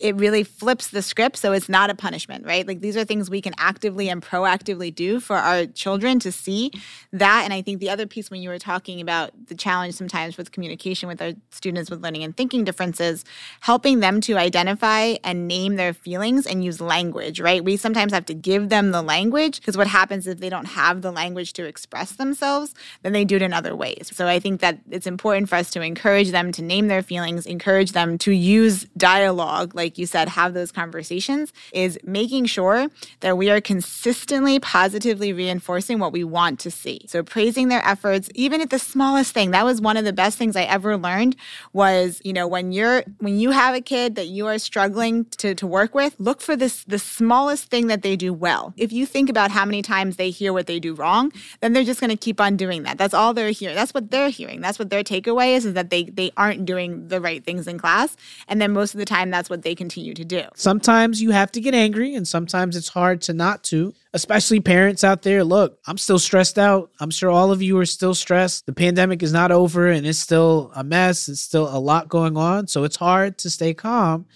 it 0.00 0.16
really 0.16 0.42
flips 0.42 0.88
the 0.88 1.02
script 1.02 1.36
so 1.36 1.52
it's 1.52 1.68
not 1.68 1.88
a 1.88 1.94
punishment 1.94 2.44
right? 2.44 2.66
Like 2.66 2.80
these 2.80 2.96
are 2.96 3.04
things 3.04 3.30
we 3.30 3.40
can 3.40 3.54
actively 3.58 4.08
and 4.08 4.20
proactively 4.22 4.94
do 4.94 5.20
for 5.20 5.36
our 5.36 5.66
children 5.66 6.18
to 6.20 6.32
see 6.32 6.72
that. 7.12 7.42
And 7.44 7.52
i 7.52 7.62
think 7.62 7.80
the 7.80 7.90
other 7.90 8.06
piece 8.06 8.30
when 8.30 8.42
you 8.42 8.48
were 8.48 8.58
talking 8.58 9.00
about 9.00 9.30
the 9.46 9.54
challenge 9.54 9.94
sometimes 9.94 10.36
with 10.36 10.52
communication 10.52 11.08
with 11.08 11.22
our 11.22 11.32
students 11.50 11.90
with 11.90 12.02
learning 12.02 12.24
and 12.24 12.36
thinking 12.36 12.64
differences 12.64 13.24
helping 13.60 14.00
them 14.00 14.20
to 14.22 14.36
identify 14.36 15.14
and 15.22 15.46
name 15.46 15.76
their 15.76 15.94
feelings 15.94 16.46
and 16.46 16.64
use 16.64 16.80
language 16.80 17.40
right? 17.40 17.64
We 17.64 17.76
sometimes 17.76 18.12
have 18.12 18.26
to 18.26 18.34
give 18.34 18.68
them 18.68 18.90
the 18.90 19.02
language 19.02 19.60
because 19.60 19.76
what 19.76 19.86
happens 19.86 20.26
if 20.26 20.40
they 20.40 20.50
don't 20.50 20.66
have 20.66 21.02
the 21.02 21.12
language 21.12 21.52
to 21.54 21.64
express 21.64 22.12
themselves 22.12 22.74
then 23.02 23.12
they 23.12 23.24
do 23.24 23.36
it 23.36 23.42
in 23.42 23.52
other 23.52 23.76
ways. 23.76 24.10
So 24.12 24.26
i 24.26 24.40
think 24.40 24.60
that 24.60 24.78
it's 24.90 25.06
important 25.06 25.48
for 25.48 25.56
us 25.56 25.70
to 25.72 25.80
encourage 25.80 26.30
them 26.30 26.50
to 26.52 26.62
name 26.62 26.88
their 26.88 27.02
feelings 27.02 27.46
encourage 27.46 27.92
them 27.92 28.18
to 28.18 28.32
use 28.32 28.84
dialogue 28.96 29.74
like 29.74 29.93
like 29.94 29.98
you 30.00 30.06
said, 30.06 30.28
have 30.30 30.54
those 30.54 30.72
conversations 30.72 31.52
is 31.72 31.96
making 32.02 32.46
sure 32.46 32.88
that 33.20 33.38
we 33.38 33.48
are 33.48 33.60
consistently 33.60 34.58
positively 34.58 35.32
reinforcing 35.32 36.00
what 36.00 36.12
we 36.12 36.24
want 36.24 36.58
to 36.58 36.68
see. 36.68 37.02
So 37.06 37.22
praising 37.22 37.68
their 37.68 37.84
efforts, 37.86 38.28
even 38.34 38.60
at 38.60 38.70
the 38.70 38.80
smallest 38.80 39.32
thing. 39.32 39.52
That 39.52 39.64
was 39.64 39.80
one 39.80 39.96
of 39.96 40.04
the 40.04 40.12
best 40.12 40.36
things 40.36 40.56
I 40.56 40.64
ever 40.64 40.96
learned 40.96 41.36
was, 41.72 42.20
you 42.24 42.32
know, 42.32 42.48
when 42.48 42.72
you're 42.72 43.04
when 43.20 43.38
you 43.38 43.52
have 43.52 43.76
a 43.76 43.80
kid 43.80 44.16
that 44.16 44.26
you 44.26 44.48
are 44.48 44.58
struggling 44.58 45.26
to, 45.36 45.54
to 45.54 45.64
work 45.64 45.94
with, 45.94 46.16
look 46.18 46.40
for 46.40 46.56
this 46.56 46.82
the 46.82 46.98
smallest 46.98 47.70
thing 47.70 47.86
that 47.86 48.02
they 48.02 48.16
do 48.16 48.32
well. 48.32 48.74
If 48.76 48.92
you 48.92 49.06
think 49.06 49.30
about 49.30 49.52
how 49.52 49.64
many 49.64 49.80
times 49.80 50.16
they 50.16 50.30
hear 50.30 50.52
what 50.52 50.66
they 50.66 50.80
do 50.80 50.94
wrong, 50.94 51.32
then 51.60 51.72
they're 51.72 51.84
just 51.84 52.00
gonna 52.00 52.16
keep 52.16 52.40
on 52.40 52.56
doing 52.56 52.82
that. 52.82 52.98
That's 52.98 53.14
all 53.14 53.32
they're 53.32 53.52
hearing. 53.52 53.76
That's 53.76 53.94
what 53.94 54.10
they're 54.10 54.30
hearing. 54.30 54.60
That's 54.60 54.80
what 54.80 54.90
their 54.90 55.04
takeaway 55.04 55.54
is, 55.54 55.64
is 55.64 55.74
that 55.74 55.90
they 55.90 56.02
they 56.02 56.32
aren't 56.36 56.64
doing 56.64 57.06
the 57.06 57.20
right 57.20 57.44
things 57.44 57.68
in 57.68 57.78
class. 57.78 58.16
And 58.48 58.60
then 58.60 58.72
most 58.72 58.92
of 58.94 58.98
the 58.98 59.04
time 59.04 59.30
that's 59.30 59.48
what 59.48 59.62
they 59.62 59.73
continue 59.74 60.14
to 60.14 60.24
do. 60.24 60.42
Sometimes 60.54 61.20
you 61.20 61.30
have 61.30 61.52
to 61.52 61.60
get 61.60 61.74
angry, 61.74 62.14
and 62.14 62.26
sometimes 62.26 62.76
it's 62.76 62.88
hard 62.88 63.22
to 63.22 63.32
not 63.32 63.64
to, 63.64 63.94
especially 64.12 64.60
parents 64.60 65.04
out 65.04 65.22
there. 65.22 65.44
Look, 65.44 65.78
I'm 65.86 65.98
still 65.98 66.18
stressed 66.18 66.58
out. 66.58 66.90
I'm 67.00 67.10
sure 67.10 67.30
all 67.30 67.52
of 67.52 67.62
you 67.62 67.78
are 67.78 67.86
still 67.86 68.14
stressed. 68.14 68.66
The 68.66 68.72
pandemic 68.72 69.22
is 69.22 69.32
not 69.32 69.50
over 69.50 69.88
and 69.88 70.06
it's 70.06 70.18
still 70.18 70.70
a 70.74 70.84
mess. 70.84 71.28
It's 71.28 71.40
still 71.40 71.68
a 71.68 71.78
lot 71.78 72.08
going 72.08 72.36
on. 72.36 72.66
So 72.68 72.84
it's 72.84 72.96
hard 72.96 73.38
to 73.38 73.50
stay 73.50 73.74
calm. 73.74 74.26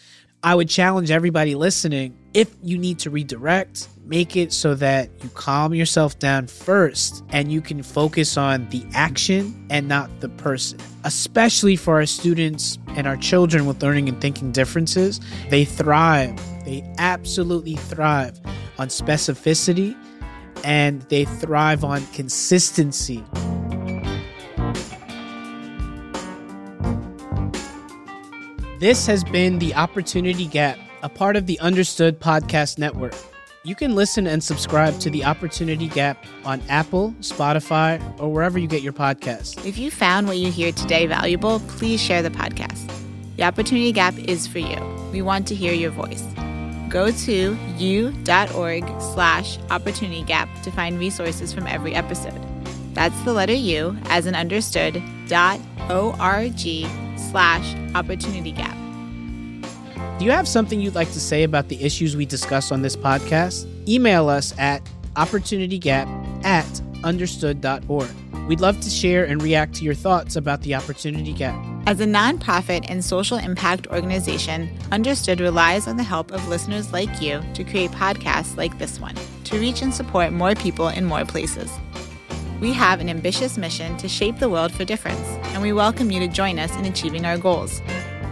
I 0.43 0.55
would 0.55 0.69
challenge 0.69 1.11
everybody 1.11 1.55
listening 1.55 2.17
if 2.39 2.55
you 2.63 2.79
need 2.79 3.01
to 3.01 3.11
redirect, 3.11 3.89
make 4.05 4.37
it 4.37 4.53
so 4.53 4.73
that 4.73 5.11
you 5.25 5.29
calm 5.31 5.75
yourself 5.75 6.21
down 6.21 6.47
first 6.47 7.25
and 7.31 7.51
you 7.51 7.61
can 7.61 7.83
focus 7.83 8.37
on 8.37 8.69
the 8.69 8.87
action 8.95 9.67
and 9.71 9.89
not 9.89 10.09
the 10.21 10.29
person. 10.29 10.79
Especially 11.03 11.75
for 11.75 11.97
our 11.97 12.07
students 12.07 12.79
and 12.91 13.09
our 13.09 13.17
children 13.17 13.67
with 13.67 13.83
learning 13.83 14.09
and 14.09 14.21
thinking 14.21 14.53
differences, 14.53 15.21
they 15.51 15.65
thrive. 15.65 16.37
They 16.65 16.89
absolutely 16.99 17.75
thrive 17.75 18.39
on 18.79 18.87
specificity 18.87 19.97
and 20.63 21.03
they 21.09 21.25
thrive 21.25 21.83
on 21.83 22.07
consistency. 22.13 23.25
This 28.79 29.07
has 29.09 29.25
been 29.25 29.59
the 29.59 29.75
Opportunity 29.75 30.47
Gap, 30.47 30.79
a 31.03 31.09
part 31.09 31.37
of 31.37 31.47
the 31.47 31.59
Understood 31.61 32.21
Podcast 32.21 32.79
Network. 32.79 33.15
You 33.65 33.75
can 33.75 33.95
listen 33.95 34.27
and 34.27 34.43
subscribe 34.43 34.99
to 35.01 35.11
the 35.11 35.25
Opportunity 35.25 35.89
Gap 35.89 36.25
on 36.45 36.63
Apple, 36.69 37.15
Spotify, 37.21 38.01
or 38.21 38.33
wherever 38.33 38.59
you 38.59 38.67
get 38.69 38.83
your 38.83 38.93
podcasts. 38.93 39.65
If 39.67 39.79
you 39.79 39.91
found 39.91 40.27
what 40.27 40.39
you 40.39 40.51
hear 40.51 40.73
today 40.73 41.07
valuable, 41.07 41.61
please 41.61 42.01
share 42.01 42.23
the 42.23 42.31
podcast. 42.31 42.91
The 43.37 43.43
Opportunity 43.45 43.93
Gap 43.93 44.19
is 44.19 44.47
for 44.47 44.59
you. 44.59 44.79
We 45.13 45.23
want 45.23 45.47
to 45.49 45.55
hear 45.55 45.73
your 45.73 45.91
voice. 45.91 46.25
Go 46.89 47.11
to 47.11 47.57
u.org 47.77 48.85
slash 49.01 49.59
opportunity 49.71 50.23
gap 50.23 50.49
to 50.63 50.71
find 50.71 50.99
resources 50.99 51.53
from 51.53 51.67
every 51.67 51.95
episode. 51.95 52.41
That's 52.95 53.21
the 53.23 53.33
letter 53.33 53.53
U 53.53 53.97
as 54.05 54.27
an 54.27 54.35
understood 54.35 55.03
dot 55.29 55.61
O-R-G 55.91 56.89
slash 57.31 57.75
opportunity 57.95 58.53
gap. 58.53 58.88
Do 60.19 60.25
you 60.25 60.31
have 60.31 60.49
something 60.49 60.81
you'd 60.81 60.95
like 60.95 61.13
to 61.13 61.21
say 61.21 61.43
about 61.43 61.69
the 61.69 61.83
issues 61.83 62.17
we 62.17 62.27
discuss 62.27 62.73
on 62.73 62.83
this 62.83 62.97
podcast? 62.97 63.67
Email 63.89 64.29
us 64.29 64.53
at 64.59 64.83
opportunitygap 65.15 66.45
at 66.45 66.83
understood.org. 67.05 68.11
We'd 68.49 68.61
love 68.61 68.81
to 68.81 68.91
share 68.91 69.25
and 69.25 69.43
react 69.43 69.75
to 69.75 69.85
your 69.85 69.95
thoughts 69.95 70.35
about 70.35 70.63
the 70.63 70.75
Opportunity 70.75 71.33
Gap. 71.33 71.55
As 71.87 72.01
a 72.01 72.07
nonprofit 72.07 72.87
and 72.89 73.05
social 73.05 73.39
impact 73.39 73.87
organization, 73.89 74.71
Understood 74.91 75.41
relies 75.41 75.87
on 75.87 75.99
the 75.99 76.03
help 76.03 76.33
of 76.33 76.49
listeners 76.49 76.93
like 76.93 77.21
you 77.21 77.43
to 77.55 77.63
create 77.63 77.91
podcasts 77.91 78.57
like 78.57 78.79
this 78.79 78.99
one 78.99 79.15
to 79.45 79.59
reach 79.59 79.83
and 79.83 79.93
support 79.93 80.33
more 80.33 80.55
people 80.55 80.89
in 80.89 81.05
more 81.05 81.25
places. 81.25 81.71
We 82.61 82.73
have 82.73 83.01
an 83.01 83.09
ambitious 83.09 83.57
mission 83.57 83.97
to 83.99 84.09
shape 84.09 84.39
the 84.39 84.49
world 84.49 84.73
for 84.73 84.85
difference, 84.85 85.27
and 85.53 85.63
we 85.63 85.73
welcome 85.73 86.11
you 86.11 86.21
to 86.21 86.29
join 86.29 86.59
us 86.59 86.75
in 86.77 86.87
achieving 86.87 87.25
our 87.25 87.39
goals. 87.39 87.81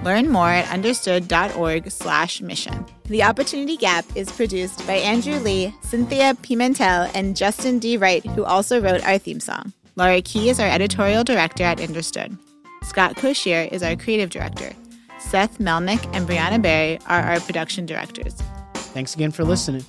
Learn 0.07 0.31
more 0.31 0.51
at 0.51 0.71
understood.org 0.71 1.91
slash 1.91 2.41
mission. 2.41 2.87
The 3.07 3.25
Opportunity 3.25 3.77
Gap 3.77 4.05
is 4.15 4.31
produced 4.31 4.87
by 4.87 4.93
Andrew 4.93 5.41
Lee, 5.41 5.75
Cynthia 5.81 6.35
Pimentel, 6.35 7.11
and 7.13 7.37
Justin 7.37 7.81
D. 7.81 7.97
Wright, 7.97 8.25
who 8.25 8.45
also 8.45 8.81
wrote 8.81 9.03
our 9.05 9.19
theme 9.19 9.41
song. 9.41 9.73
Laura 9.97 10.23
Key 10.23 10.49
is 10.49 10.61
our 10.61 10.69
editorial 10.69 11.25
director 11.25 11.65
at 11.65 11.81
Understood. 11.81 12.39
Scott 12.85 13.17
Cocchiere 13.17 13.73
is 13.73 13.83
our 13.83 13.97
creative 13.97 14.31
director. 14.31 14.71
Seth 15.19 15.59
Melnick 15.59 16.09
and 16.15 16.29
Brianna 16.29 16.63
Berry 16.63 17.01
are 17.09 17.23
our 17.23 17.41
production 17.41 17.85
directors. 17.85 18.35
Thanks 18.95 19.17
again 19.17 19.33
for 19.33 19.43
listening. 19.43 19.85